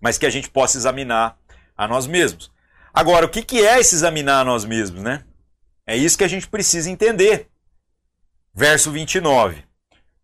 Mas 0.00 0.16
que 0.16 0.24
a 0.24 0.30
gente 0.30 0.48
possa 0.48 0.78
examinar 0.78 1.36
a 1.76 1.88
nós 1.88 2.06
mesmos. 2.06 2.52
Agora, 2.94 3.26
o 3.26 3.28
que 3.28 3.66
é 3.66 3.80
esse 3.80 3.96
examinar 3.96 4.42
a 4.42 4.44
nós 4.44 4.64
mesmos, 4.64 5.02
né? 5.02 5.24
É 5.84 5.96
isso 5.96 6.16
que 6.16 6.22
a 6.22 6.28
gente 6.28 6.46
precisa 6.46 6.88
entender. 6.88 7.50
Verso 8.54 8.92
29. 8.92 9.64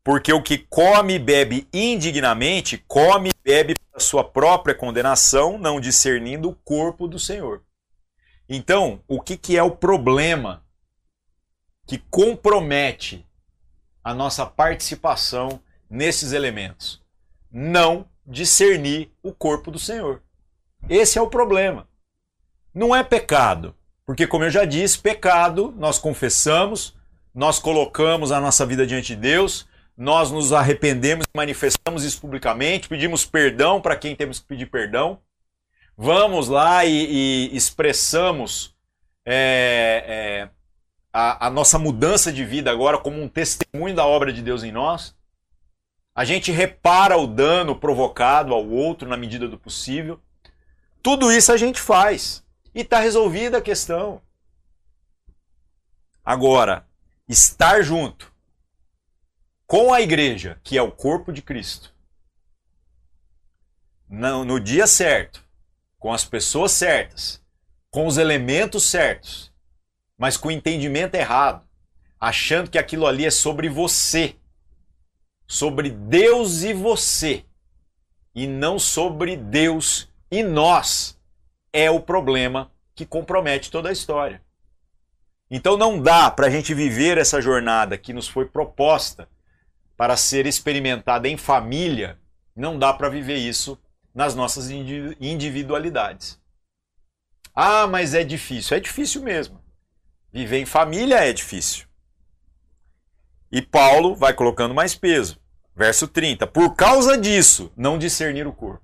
Porque 0.05 0.33
o 0.33 0.41
que 0.41 0.59
come 0.59 1.15
e 1.15 1.19
bebe 1.19 1.67
indignamente, 1.73 2.79
come 2.87 3.31
e 3.31 3.43
bebe 3.43 3.75
para 3.91 3.99
sua 3.99 4.23
própria 4.23 4.77
condenação, 4.77 5.59
não 5.59 5.81
discernindo 5.81 6.51
o 6.51 6.55
corpo 6.55 7.09
do 7.09 7.19
Senhor. 7.19 7.65
Então, 8.49 9.03
o 9.09 9.21
que, 9.21 9.37
que 9.37 9.57
é 9.57 9.63
o 9.63 9.73
problema 9.73 10.65
que 11.85 11.99
compromete 11.99 13.27
a 14.03 14.15
nossa 14.15 14.45
participação 14.47 15.61
nesses 15.89 16.33
elementos? 16.33 17.01
Não 17.51 18.07
discernir 18.27 19.11
o 19.23 19.33
corpo 19.33 19.71
do 19.71 19.79
Senhor. 19.79 20.23
Esse 20.89 21.19
é 21.19 21.23
o 21.23 21.29
problema. 21.31 21.89
Não 22.75 22.95
é 22.95 23.03
pecado, 23.03 23.75
porque, 24.07 24.27
como 24.27 24.45
eu 24.45 24.51
já 24.51 24.65
disse, 24.65 24.99
pecado 24.99 25.75
nós 25.77 25.99
confessamos, 25.99 26.97
nós 27.35 27.59
colocamos 27.59 28.33
a 28.33 28.41
nossa 28.41 28.65
vida 28.67 28.87
diante 28.87 29.15
de 29.15 29.17
Deus, 29.17 29.67
nós 29.97 30.31
nos 30.31 30.53
arrependemos, 30.53 31.27
manifestamos 31.35 32.03
isso 32.03 32.21
publicamente, 32.21 32.89
pedimos 32.89 33.25
perdão 33.25 33.81
para 33.81 33.97
quem 33.97 34.17
temos 34.17 34.41
que 34.41 34.47
pedir 34.47 34.67
perdão, 34.67 35.21
vamos 35.97 36.49
lá 36.49 36.85
e, 36.85 37.51
e 37.51 37.57
expressamos 37.57 38.75
é, 39.25 40.05
é, 40.07 40.49
a, 41.13 41.47
a 41.47 41.51
nossa 41.51 41.79
mudança 41.79 42.33
de 42.33 42.45
vida 42.45 42.71
agora 42.71 42.99
como 42.99 43.21
um 43.21 43.29
testemunho 43.29 43.95
da 43.95 44.07
obra 44.07 44.33
de 44.33 44.43
Deus 44.43 44.63
em 44.63 44.73
nós. 44.73 45.15
A 46.15 46.25
gente 46.25 46.51
repara 46.51 47.17
o 47.17 47.27
dano 47.27 47.79
provocado 47.79 48.55
ao 48.55 48.67
outro 48.69 49.09
na 49.09 49.17
medida 49.17 49.49
do 49.49 49.59
possível. 49.59 50.21
Tudo 51.03 51.33
isso 51.33 51.53
a 51.53 51.57
gente 51.57 51.81
faz. 51.81 52.43
E 52.75 52.81
está 52.81 52.99
resolvida 53.01 53.59
a 53.59 53.63
questão. 53.63 54.23
Agora, 56.25 56.87
estar 57.29 57.83
junto 57.83 58.33
com 59.67 59.93
a 59.93 60.01
igreja, 60.01 60.61
que 60.63 60.79
é 60.79 60.83
o 60.83 60.93
corpo 60.93 61.33
de 61.33 61.43
Cristo, 61.43 61.93
no, 64.09 64.45
no 64.45 64.61
dia 64.61 64.87
certo, 64.87 65.43
com 65.99 66.13
as 66.13 66.25
pessoas 66.25 66.73
certas, 66.73 67.43
com 67.91 68.07
os 68.07 68.19
elementos 68.19 68.85
certos, 68.85 69.52
mas 70.23 70.37
com 70.37 70.47
o 70.47 70.53
entendimento 70.53 71.17
errado, 71.17 71.67
achando 72.21 72.71
que 72.71 72.79
aquilo 72.79 73.09
ali 73.09 73.27
é 73.27 73.31
sobre 73.31 73.69
você, 73.69 74.37
sobre 75.49 75.91
Deus 75.91 76.63
e 76.63 76.73
você, 76.73 77.45
e 78.33 78.47
não 78.47 78.79
sobre 78.79 79.37
Deus 79.37 80.09
e 80.31 80.45
nós, 80.45 81.19
é 81.73 81.91
o 81.91 81.99
problema 81.99 82.71
que 82.95 83.05
compromete 83.05 83.69
toda 83.69 83.89
a 83.89 83.93
história. 83.93 84.41
Então 85.51 85.77
não 85.77 86.01
dá 86.01 86.31
para 86.31 86.47
a 86.47 86.51
gente 86.51 86.73
viver 86.73 87.19
essa 87.19 87.43
jornada 87.43 87.99
que 87.99 88.13
nos 88.13 88.29
foi 88.29 88.45
proposta 88.47 89.29
para 89.97 90.17
ser 90.17 90.47
experimentada 90.47 91.29
em 91.29 91.37
família, 91.37 92.17
não 92.55 92.79
dá 92.79 92.93
para 92.93 93.09
viver 93.09 93.39
isso 93.39 93.77
nas 94.15 94.37
nossas 94.37 94.71
individualidades. 94.71 96.41
Ah, 97.53 97.89
mas 97.89 98.15
é 98.15 98.23
difícil. 98.23 98.77
É 98.77 98.79
difícil 98.79 99.21
mesmo. 99.21 99.62
Viver 100.33 100.59
em 100.59 100.67
família 100.67 101.17
é 101.17 101.33
difícil. 101.33 101.87
E 103.51 103.61
Paulo 103.61 104.17
vai 104.17 104.33
colocando 104.33 104.75
mais 104.75 104.95
peso. 104.95 105.39
Verso 105.77 106.09
30. 106.09 106.47
Por 106.47 106.75
causa 106.75 107.19
disso, 107.19 107.71
não 107.77 107.99
discernir 107.99 108.47
o 108.47 108.53
corpo. 108.53 108.83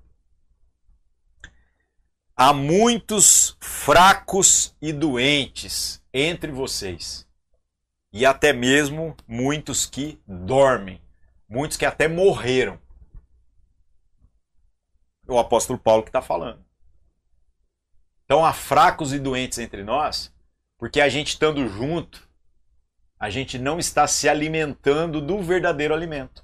Há 2.35 2.53
muitos 2.53 3.57
fracos 3.59 4.75
e 4.79 4.93
doentes 4.93 6.01
entre 6.13 6.51
vocês. 6.51 7.27
E 8.13 8.25
até 8.25 8.53
mesmo 8.53 9.17
muitos 9.27 9.87
que 9.87 10.21
dormem. 10.27 11.01
Muitos 11.49 11.77
que 11.77 11.85
até 11.85 12.07
morreram. 12.07 12.79
O 15.27 15.39
apóstolo 15.39 15.79
Paulo 15.79 16.03
que 16.03 16.09
está 16.09 16.21
falando. 16.21 16.63
Então 18.23 18.45
há 18.45 18.53
fracos 18.53 19.13
e 19.13 19.19
doentes 19.19 19.57
entre 19.57 19.83
nós 19.83 20.31
porque 20.79 21.01
a 21.01 21.09
gente 21.09 21.27
estando 21.27 21.67
junto, 21.67 22.27
a 23.19 23.29
gente 23.29 23.59
não 23.59 23.77
está 23.77 24.07
se 24.07 24.29
alimentando 24.29 25.19
do 25.21 25.43
verdadeiro 25.43 25.93
alimento. 25.93 26.43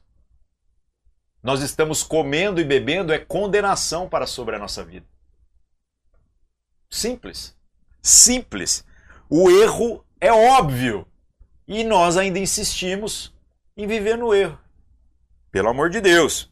Nós 1.41 1.61
estamos 1.61 2.03
comendo 2.03 2.59
e 2.59 2.65
bebendo 2.65 3.13
é 3.13 3.17
condenação 3.17 4.09
para 4.09 4.27
sobre 4.27 4.55
a 4.57 4.59
nossa 4.59 4.83
vida. 4.83 5.07
Simples. 6.91 7.55
Simples. 8.01 8.86
O 9.29 9.49
erro 9.49 10.05
é 10.19 10.33
óbvio. 10.33 11.07
E 11.65 11.83
nós 11.83 12.17
ainda 12.17 12.38
insistimos 12.38 13.33
em 13.77 13.88
viver 13.88 14.17
no 14.17 14.33
erro. 14.33 14.59
Pelo 15.49 15.69
amor 15.69 15.89
de 15.89 16.01
Deus. 16.01 16.51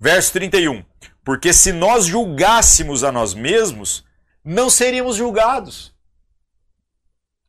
Verso 0.00 0.32
31. 0.32 0.84
Porque 1.22 1.52
se 1.52 1.72
nós 1.72 2.06
julgássemos 2.06 3.04
a 3.04 3.12
nós 3.12 3.34
mesmos, 3.34 4.04
não 4.44 4.68
seríamos 4.68 5.16
julgados 5.16 5.93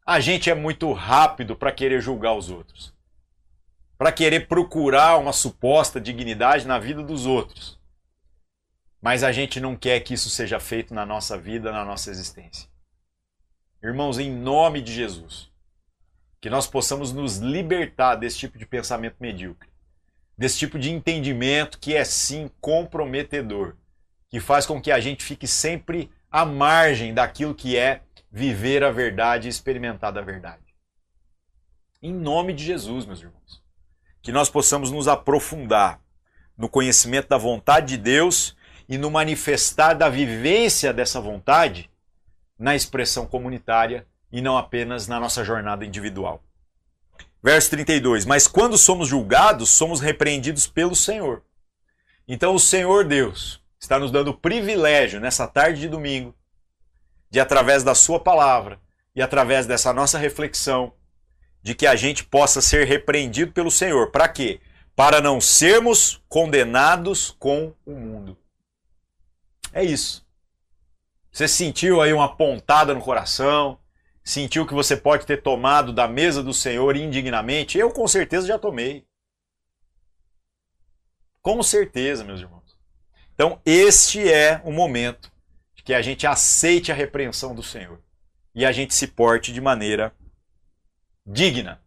a 0.06 0.20
gente 0.20 0.52
é 0.52 0.54
muito 0.54 0.94
rápido 0.94 1.56
para 1.56 1.72
querer 1.72 2.00
julgar 2.00 2.34
os 2.34 2.52
outros, 2.52 2.94
para 3.98 4.12
querer 4.12 4.48
procurar 4.48 5.18
uma 5.18 5.34
suposta 5.34 6.00
dignidade 6.00 6.68
na 6.68 6.78
vida 6.78 7.02
dos 7.02 7.26
outros. 7.26 7.80
Mas 9.02 9.24
a 9.24 9.32
gente 9.32 9.60
não 9.60 9.76
quer 9.76 10.00
que 10.02 10.14
isso 10.14 10.30
seja 10.30 10.60
feito 10.60 10.94
na 10.94 11.06
nossa 11.06 11.38
vida, 11.38 11.72
na 11.72 11.84
nossa 11.84 12.12
existência. 12.12 12.70
Irmãos, 13.82 14.20
em 14.20 14.32
nome 14.32 14.80
de 14.80 14.94
Jesus, 14.94 15.52
que 16.40 16.50
nós 16.52 16.68
possamos 16.68 17.12
nos 17.12 17.38
libertar 17.38 18.16
desse 18.16 18.38
tipo 18.38 18.60
de 18.60 18.66
pensamento 18.66 19.16
medíocre, 19.20 19.70
desse 20.38 20.60
tipo 20.60 20.78
de 20.78 20.92
entendimento 20.92 21.80
que 21.80 21.96
é 21.96 22.04
sim 22.04 22.52
comprometedor, 22.62 23.76
que 24.30 24.40
faz 24.40 24.68
com 24.68 24.80
que 24.80 24.92
a 24.92 25.00
gente 25.00 25.24
fique 25.24 25.48
sempre 25.48 26.12
à 26.30 26.46
margem 26.46 27.14
daquilo 27.14 27.56
que 27.56 27.76
é 27.76 28.02
viver 28.36 28.84
a 28.84 28.92
verdade 28.92 29.48
e 29.48 29.50
experimentar 29.50 30.12
da 30.12 30.20
verdade. 30.20 30.76
Em 32.04 32.14
nome 32.14 32.52
de 32.52 32.66
Jesus, 32.66 33.06
meus 33.06 33.22
irmãos. 33.22 33.64
Que 34.22 34.30
nós 34.30 34.50
possamos 34.50 34.92
nos 34.92 35.08
aprofundar 35.08 36.02
no 36.58 36.68
conhecimento 36.68 37.30
da 37.30 37.38
vontade 37.38 37.96
de 37.96 37.98
Deus 37.98 38.54
e 38.90 38.98
no 38.98 39.10
manifestar 39.10 39.94
da 39.94 40.10
vivência 40.10 40.92
dessa 40.92 41.22
vontade 41.22 41.90
na 42.60 42.76
expressão 42.76 43.26
comunitária 43.26 44.06
e 44.30 44.42
não 44.42 44.58
apenas 44.58 45.08
na 45.08 45.18
nossa 45.18 45.42
jornada 45.42 45.86
individual. 45.86 46.44
Verso 47.42 47.70
32: 47.70 48.26
Mas 48.26 48.48
quando 48.48 48.78
somos 48.78 49.08
julgados, 49.08 49.70
somos 49.70 50.02
repreendidos 50.02 50.68
pelo 50.68 50.94
Senhor. 50.94 51.42
Então 52.28 52.54
o 52.54 52.60
Senhor 52.60 53.06
Deus 53.06 53.64
está 53.80 53.98
nos 53.98 54.12
dando 54.12 54.34
privilégio 54.34 55.22
nessa 55.22 55.48
tarde 55.48 55.80
de 55.80 55.88
domingo 55.88 56.36
de 57.30 57.40
através 57.40 57.84
da 57.84 57.96
sua 57.96 58.20
palavra 58.20 58.80
e 59.16 59.22
através 59.22 59.66
dessa 59.66 59.94
nossa 59.94 60.18
reflexão, 60.18 60.94
de 61.62 61.74
que 61.74 61.88
a 61.88 61.96
gente 61.96 62.24
possa 62.24 62.62
ser 62.62 62.86
repreendido 62.86 63.52
pelo 63.52 63.72
Senhor. 63.72 64.12
Para 64.12 64.28
quê? 64.28 64.60
Para 64.96 65.20
não 65.20 65.42
sermos 65.42 66.22
condenados 66.30 67.36
com 67.40 67.74
o 67.86 67.92
mundo. 67.92 68.38
É 69.74 69.84
isso. 69.84 70.26
Você 71.32 71.48
sentiu 71.48 72.02
aí 72.02 72.14
uma 72.14 72.36
pontada 72.36 72.94
no 72.94 73.02
coração? 73.02 73.80
Sentiu 74.24 74.66
que 74.66 74.74
você 74.74 74.96
pode 74.96 75.26
ter 75.26 75.42
tomado 75.42 75.92
da 75.92 76.08
mesa 76.08 76.42
do 76.42 76.54
Senhor 76.54 76.96
indignamente? 76.96 77.78
Eu 77.78 77.92
com 77.92 78.08
certeza 78.08 78.48
já 78.48 78.58
tomei. 78.58 79.06
Com 81.42 81.62
certeza, 81.62 82.24
meus 82.24 82.42
irmãos. 82.42 82.78
Então, 83.34 83.62
este 83.66 84.32
é 84.32 84.62
o 84.64 84.72
momento 84.72 85.32
que 85.86 85.94
a 85.94 86.02
gente 86.02 86.26
aceite 86.26 86.92
a 86.92 86.96
repreensão 86.96 87.54
do 87.54 87.62
Senhor 87.62 88.02
e 88.56 88.66
a 88.66 88.72
gente 88.72 88.96
se 88.96 89.06
porte 89.06 89.54
de 89.54 89.62
maneira 89.62 90.12
digna. 91.24 91.80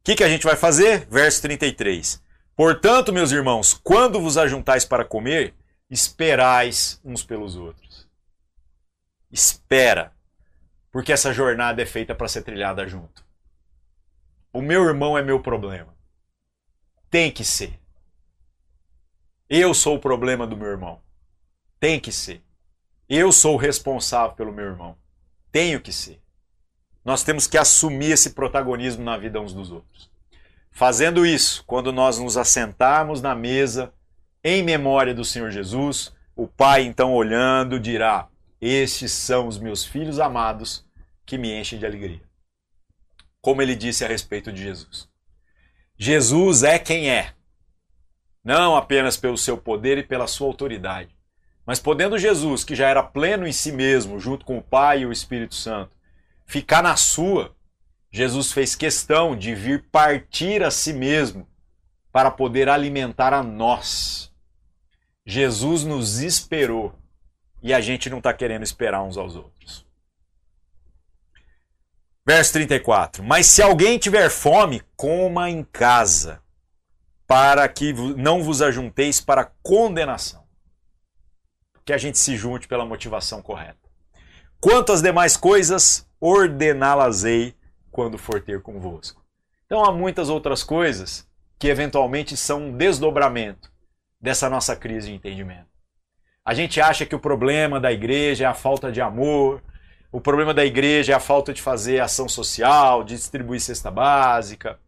O 0.00 0.04
que, 0.04 0.16
que 0.16 0.24
a 0.24 0.28
gente 0.28 0.44
vai 0.44 0.56
fazer? 0.56 1.06
Verso 1.06 1.40
33. 1.42 2.20
Portanto, 2.56 3.12
meus 3.12 3.30
irmãos, 3.30 3.72
quando 3.72 4.20
vos 4.20 4.36
ajuntais 4.36 4.84
para 4.84 5.04
comer, 5.04 5.54
esperais 5.88 7.00
uns 7.04 7.22
pelos 7.22 7.54
outros. 7.54 8.08
Espera, 9.30 10.12
porque 10.90 11.12
essa 11.12 11.32
jornada 11.32 11.82
é 11.82 11.86
feita 11.86 12.16
para 12.16 12.28
ser 12.28 12.42
trilhada 12.42 12.86
junto. 12.86 13.24
O 14.52 14.60
meu 14.60 14.84
irmão 14.84 15.16
é 15.16 15.22
meu 15.22 15.40
problema. 15.40 15.94
Tem 17.08 17.30
que 17.30 17.44
ser. 17.44 17.78
Eu 19.48 19.72
sou 19.72 19.96
o 19.96 20.00
problema 20.00 20.46
do 20.46 20.56
meu 20.56 20.68
irmão. 20.68 21.00
Tem 21.84 22.00
que 22.00 22.10
ser. 22.10 22.42
Eu 23.06 23.30
sou 23.30 23.56
o 23.56 23.58
responsável 23.58 24.34
pelo 24.34 24.54
meu 24.54 24.64
irmão. 24.64 24.96
Tenho 25.52 25.82
que 25.82 25.92
ser. 25.92 26.18
Nós 27.04 27.22
temos 27.22 27.46
que 27.46 27.58
assumir 27.58 28.12
esse 28.12 28.30
protagonismo 28.30 29.04
na 29.04 29.18
vida 29.18 29.38
uns 29.38 29.52
dos 29.52 29.70
outros. 29.70 30.10
Fazendo 30.70 31.26
isso, 31.26 31.62
quando 31.66 31.92
nós 31.92 32.18
nos 32.18 32.38
assentarmos 32.38 33.20
na 33.20 33.34
mesa 33.34 33.92
em 34.42 34.62
memória 34.62 35.12
do 35.12 35.26
Senhor 35.26 35.50
Jesus, 35.50 36.10
o 36.34 36.48
Pai 36.48 36.84
então 36.84 37.12
olhando 37.12 37.78
dirá: 37.78 38.28
Estes 38.58 39.12
são 39.12 39.46
os 39.46 39.58
meus 39.58 39.84
filhos 39.84 40.18
amados 40.18 40.86
que 41.26 41.36
me 41.36 41.52
enchem 41.52 41.78
de 41.78 41.84
alegria. 41.84 42.22
Como 43.42 43.60
ele 43.60 43.76
disse 43.76 44.06
a 44.06 44.08
respeito 44.08 44.50
de 44.50 44.62
Jesus. 44.62 45.06
Jesus 45.98 46.62
é 46.62 46.78
quem 46.78 47.10
é, 47.10 47.34
não 48.42 48.74
apenas 48.74 49.18
pelo 49.18 49.36
seu 49.36 49.58
poder 49.58 49.98
e 49.98 50.02
pela 50.02 50.26
sua 50.26 50.46
autoridade, 50.46 51.13
mas 51.66 51.80
podendo 51.80 52.18
Jesus, 52.18 52.62
que 52.62 52.74
já 52.74 52.88
era 52.88 53.02
pleno 53.02 53.46
em 53.46 53.52
si 53.52 53.72
mesmo, 53.72 54.20
junto 54.20 54.44
com 54.44 54.58
o 54.58 54.62
Pai 54.62 55.00
e 55.00 55.06
o 55.06 55.12
Espírito 55.12 55.54
Santo, 55.54 55.96
ficar 56.44 56.82
na 56.82 56.96
sua, 56.96 57.54
Jesus 58.12 58.52
fez 58.52 58.74
questão 58.74 59.34
de 59.34 59.54
vir 59.54 59.84
partir 59.90 60.62
a 60.62 60.70
si 60.70 60.92
mesmo 60.92 61.48
para 62.12 62.30
poder 62.30 62.68
alimentar 62.68 63.32
a 63.32 63.42
nós. 63.42 64.30
Jesus 65.26 65.84
nos 65.84 66.18
esperou 66.18 66.94
e 67.62 67.72
a 67.72 67.80
gente 67.80 68.10
não 68.10 68.18
está 68.18 68.32
querendo 68.34 68.62
esperar 68.62 69.02
uns 69.02 69.16
aos 69.16 69.34
outros. 69.34 69.86
Verso 72.26 72.52
34: 72.52 73.24
Mas 73.24 73.46
se 73.46 73.62
alguém 73.62 73.98
tiver 73.98 74.28
fome, 74.28 74.82
coma 74.96 75.48
em 75.48 75.64
casa, 75.64 76.42
para 77.26 77.66
que 77.68 77.92
não 77.92 78.42
vos 78.42 78.60
ajunteis 78.60 79.18
para 79.18 79.50
condenação 79.62 80.43
que 81.84 81.92
a 81.92 81.98
gente 81.98 82.18
se 82.18 82.36
junte 82.36 82.66
pela 82.66 82.84
motivação 82.84 83.42
correta. 83.42 83.78
Quanto 84.60 84.92
às 84.92 85.02
demais 85.02 85.36
coisas, 85.36 86.08
ordená-las-ei 86.20 87.54
quando 87.90 88.16
for 88.16 88.40
ter 88.40 88.62
convosco. 88.62 89.22
Então 89.66 89.84
há 89.84 89.92
muitas 89.92 90.28
outras 90.28 90.62
coisas 90.62 91.28
que 91.58 91.68
eventualmente 91.68 92.36
são 92.36 92.68
um 92.68 92.76
desdobramento 92.76 93.70
dessa 94.20 94.48
nossa 94.48 94.74
crise 94.74 95.08
de 95.08 95.14
entendimento. 95.14 95.68
A 96.44 96.54
gente 96.54 96.80
acha 96.80 97.06
que 97.06 97.14
o 97.14 97.20
problema 97.20 97.80
da 97.80 97.92
igreja 97.92 98.44
é 98.44 98.46
a 98.46 98.54
falta 98.54 98.90
de 98.90 99.00
amor, 99.00 99.62
o 100.12 100.20
problema 100.20 100.54
da 100.54 100.64
igreja 100.64 101.12
é 101.12 101.16
a 101.16 101.20
falta 101.20 101.52
de 101.52 101.60
fazer 101.60 102.00
ação 102.00 102.28
social, 102.28 103.02
de 103.02 103.14
distribuir 103.14 103.60
cesta 103.60 103.90
básica, 103.90 104.78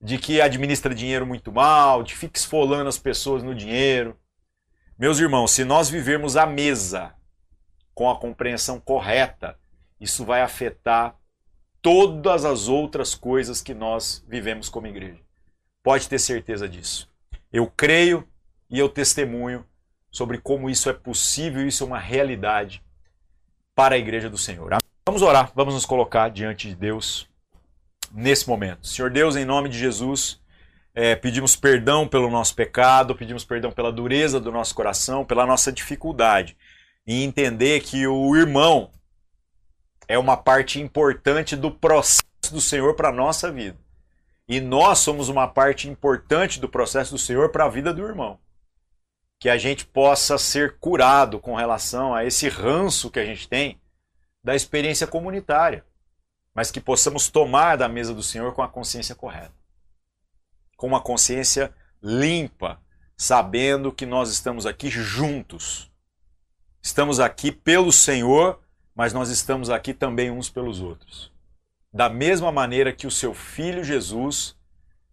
de 0.00 0.18
que 0.18 0.40
administra 0.40 0.94
dinheiro 0.94 1.26
muito 1.26 1.52
mal, 1.52 2.02
de 2.02 2.14
fica 2.14 2.38
esfolando 2.38 2.88
as 2.88 2.98
pessoas 2.98 3.42
no 3.42 3.54
dinheiro. 3.54 4.16
Meus 4.98 5.18
irmãos, 5.18 5.50
se 5.50 5.62
nós 5.62 5.90
vivermos 5.90 6.38
à 6.38 6.46
mesa 6.46 7.14
com 7.94 8.08
a 8.10 8.18
compreensão 8.18 8.80
correta, 8.80 9.58
isso 10.00 10.24
vai 10.24 10.40
afetar 10.40 11.14
todas 11.82 12.46
as 12.46 12.66
outras 12.66 13.14
coisas 13.14 13.60
que 13.60 13.74
nós 13.74 14.24
vivemos 14.26 14.70
como 14.70 14.86
igreja. 14.86 15.20
Pode 15.82 16.08
ter 16.08 16.18
certeza 16.18 16.66
disso. 16.66 17.10
Eu 17.52 17.70
creio 17.70 18.26
e 18.70 18.78
eu 18.78 18.88
testemunho 18.88 19.66
sobre 20.10 20.38
como 20.38 20.70
isso 20.70 20.88
é 20.88 20.94
possível, 20.94 21.68
isso 21.68 21.84
é 21.84 21.86
uma 21.86 21.98
realidade 21.98 22.82
para 23.74 23.96
a 23.96 23.98
igreja 23.98 24.30
do 24.30 24.38
Senhor. 24.38 24.78
Vamos 25.06 25.20
orar, 25.20 25.52
vamos 25.54 25.74
nos 25.74 25.84
colocar 25.84 26.30
diante 26.30 26.68
de 26.68 26.74
Deus 26.74 27.28
nesse 28.10 28.48
momento. 28.48 28.86
Senhor 28.86 29.10
Deus, 29.10 29.36
em 29.36 29.44
nome 29.44 29.68
de 29.68 29.78
Jesus, 29.78 30.40
é, 30.96 31.14
pedimos 31.14 31.54
perdão 31.54 32.08
pelo 32.08 32.28
nosso 32.28 32.56
pecado, 32.56 33.14
pedimos 33.14 33.44
perdão 33.44 33.70
pela 33.70 33.92
dureza 33.92 34.40
do 34.40 34.50
nosso 34.50 34.74
coração, 34.74 35.24
pela 35.24 35.46
nossa 35.46 35.70
dificuldade 35.70 36.56
em 37.06 37.22
entender 37.22 37.80
que 37.80 38.04
o 38.08 38.34
irmão 38.34 38.90
é 40.08 40.18
uma 40.18 40.36
parte 40.36 40.80
importante 40.80 41.54
do 41.54 41.70
processo 41.70 42.24
do 42.50 42.60
Senhor 42.60 42.94
para 42.94 43.10
a 43.10 43.12
nossa 43.12 43.52
vida. 43.52 43.78
E 44.48 44.60
nós 44.60 44.98
somos 44.98 45.28
uma 45.28 45.46
parte 45.46 45.88
importante 45.88 46.58
do 46.58 46.68
processo 46.68 47.12
do 47.12 47.18
Senhor 47.18 47.50
para 47.50 47.66
a 47.66 47.68
vida 47.68 47.94
do 47.94 48.04
irmão 48.04 48.40
que 49.38 49.48
a 49.48 49.56
gente 49.56 49.84
possa 49.84 50.38
ser 50.38 50.78
curado 50.78 51.38
com 51.38 51.54
relação 51.54 52.14
a 52.14 52.24
esse 52.24 52.48
ranço 52.48 53.10
que 53.10 53.20
a 53.20 53.24
gente 53.24 53.48
tem 53.48 53.80
da 54.42 54.54
experiência 54.54 55.06
comunitária, 55.06 55.84
mas 56.54 56.70
que 56.70 56.80
possamos 56.80 57.28
tomar 57.28 57.76
da 57.76 57.88
mesa 57.88 58.14
do 58.14 58.22
Senhor 58.22 58.54
com 58.54 58.62
a 58.62 58.68
consciência 58.68 59.14
correta, 59.14 59.52
com 60.76 60.86
uma 60.86 61.00
consciência 61.00 61.72
limpa, 62.02 62.80
sabendo 63.16 63.92
que 63.92 64.04
nós 64.04 64.30
estamos 64.30 64.66
aqui 64.66 64.90
juntos. 64.90 65.90
Estamos 66.82 67.18
aqui 67.18 67.50
pelo 67.50 67.92
Senhor, 67.92 68.60
mas 68.94 69.12
nós 69.12 69.30
estamos 69.30 69.70
aqui 69.70 69.92
também 69.92 70.30
uns 70.30 70.48
pelos 70.48 70.80
outros. 70.80 71.32
Da 71.92 72.08
mesma 72.08 72.52
maneira 72.52 72.92
que 72.92 73.06
o 73.06 73.10
seu 73.10 73.32
filho 73.34 73.82
Jesus 73.82 74.54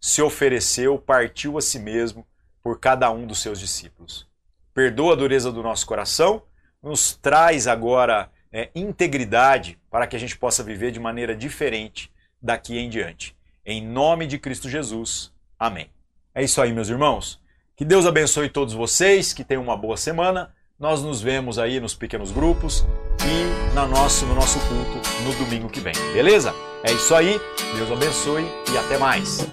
se 0.00 0.20
ofereceu, 0.20 0.98
partiu 0.98 1.56
a 1.56 1.62
si 1.62 1.78
mesmo 1.78 2.26
por 2.62 2.78
cada 2.78 3.10
um 3.10 3.26
dos 3.26 3.40
seus 3.40 3.58
discípulos. 3.58 4.28
Perdoa 4.74 5.14
a 5.14 5.16
dureza 5.16 5.50
do 5.50 5.62
nosso 5.62 5.86
coração, 5.86 6.42
nos 6.82 7.16
traz 7.16 7.66
agora 7.66 8.30
é, 8.52 8.70
integridade 8.74 9.78
para 9.90 10.06
que 10.06 10.14
a 10.14 10.18
gente 10.18 10.36
possa 10.36 10.62
viver 10.62 10.92
de 10.92 11.00
maneira 11.00 11.34
diferente 11.34 12.12
daqui 12.40 12.78
em 12.78 12.88
diante. 12.88 13.34
Em 13.66 13.84
nome 13.84 14.26
de 14.26 14.38
Cristo 14.38 14.68
Jesus. 14.68 15.33
Amém. 15.64 15.86
É 16.34 16.44
isso 16.44 16.60
aí, 16.60 16.74
meus 16.74 16.90
irmãos. 16.90 17.40
Que 17.74 17.86
Deus 17.86 18.04
abençoe 18.04 18.50
todos 18.50 18.74
vocês, 18.74 19.32
que 19.32 19.42
tenham 19.42 19.62
uma 19.62 19.74
boa 19.74 19.96
semana. 19.96 20.52
Nós 20.78 21.02
nos 21.02 21.22
vemos 21.22 21.58
aí 21.58 21.80
nos 21.80 21.94
pequenos 21.94 22.30
grupos 22.30 22.84
e 23.24 23.74
na 23.74 23.86
nosso, 23.86 24.26
no 24.26 24.34
nosso 24.34 24.58
culto 24.68 25.08
no 25.24 25.32
domingo 25.42 25.70
que 25.70 25.80
vem. 25.80 25.94
Beleza? 26.12 26.54
É 26.82 26.92
isso 26.92 27.14
aí. 27.14 27.40
Deus 27.76 27.90
abençoe 27.90 28.44
e 28.72 28.76
até 28.76 28.98
mais. 28.98 29.46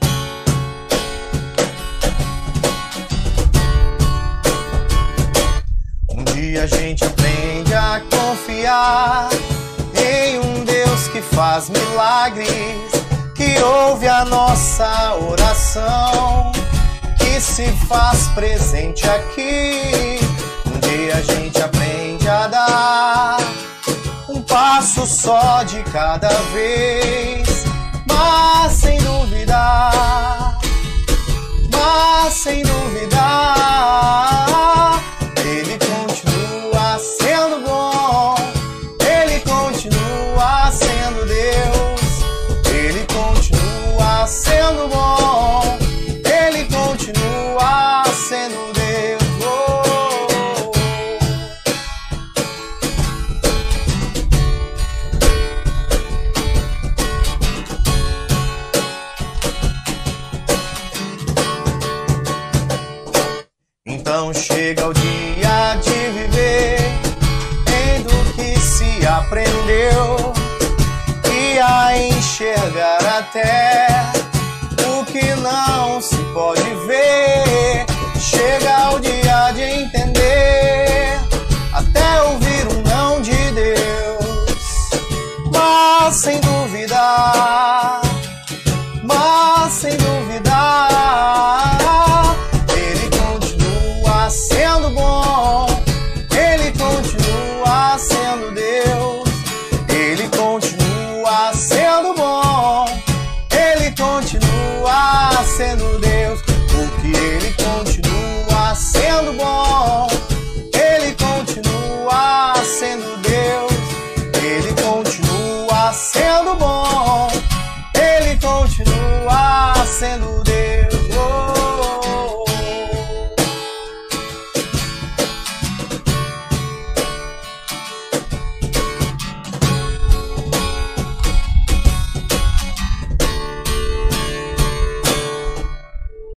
dia 6.36 6.64
a 6.64 6.68
gente 6.68 7.06
aprende 7.06 7.74
a 7.74 8.02
confiar 8.12 9.30
em 9.96 10.40
um 10.40 10.66
Deus 10.66 11.08
que 11.08 11.22
faz 11.22 11.70
milagres, 11.70 12.50
que 13.42 13.60
ouve 13.64 14.08
a 14.08 14.24
nossa 14.24 15.16
oração, 15.16 16.52
que 17.18 17.42
se 17.42 17.66
faz 17.88 18.28
presente 18.36 19.10
aqui. 19.10 20.20
Um 20.68 20.80
dia 20.80 21.16
a 21.16 21.22
gente 21.22 21.60
aprende 21.60 22.30
a 22.30 22.46
dar 22.46 23.38
um 24.30 24.44
passo 24.44 25.08
só 25.08 25.64
de 25.64 25.82
cada 25.86 26.30
vez, 26.54 27.66
mas 28.08 28.74
sem 28.74 29.00
duvidar, 29.00 30.60
mas 31.72 32.34
sem 32.36 32.62
duvidar 32.62 34.02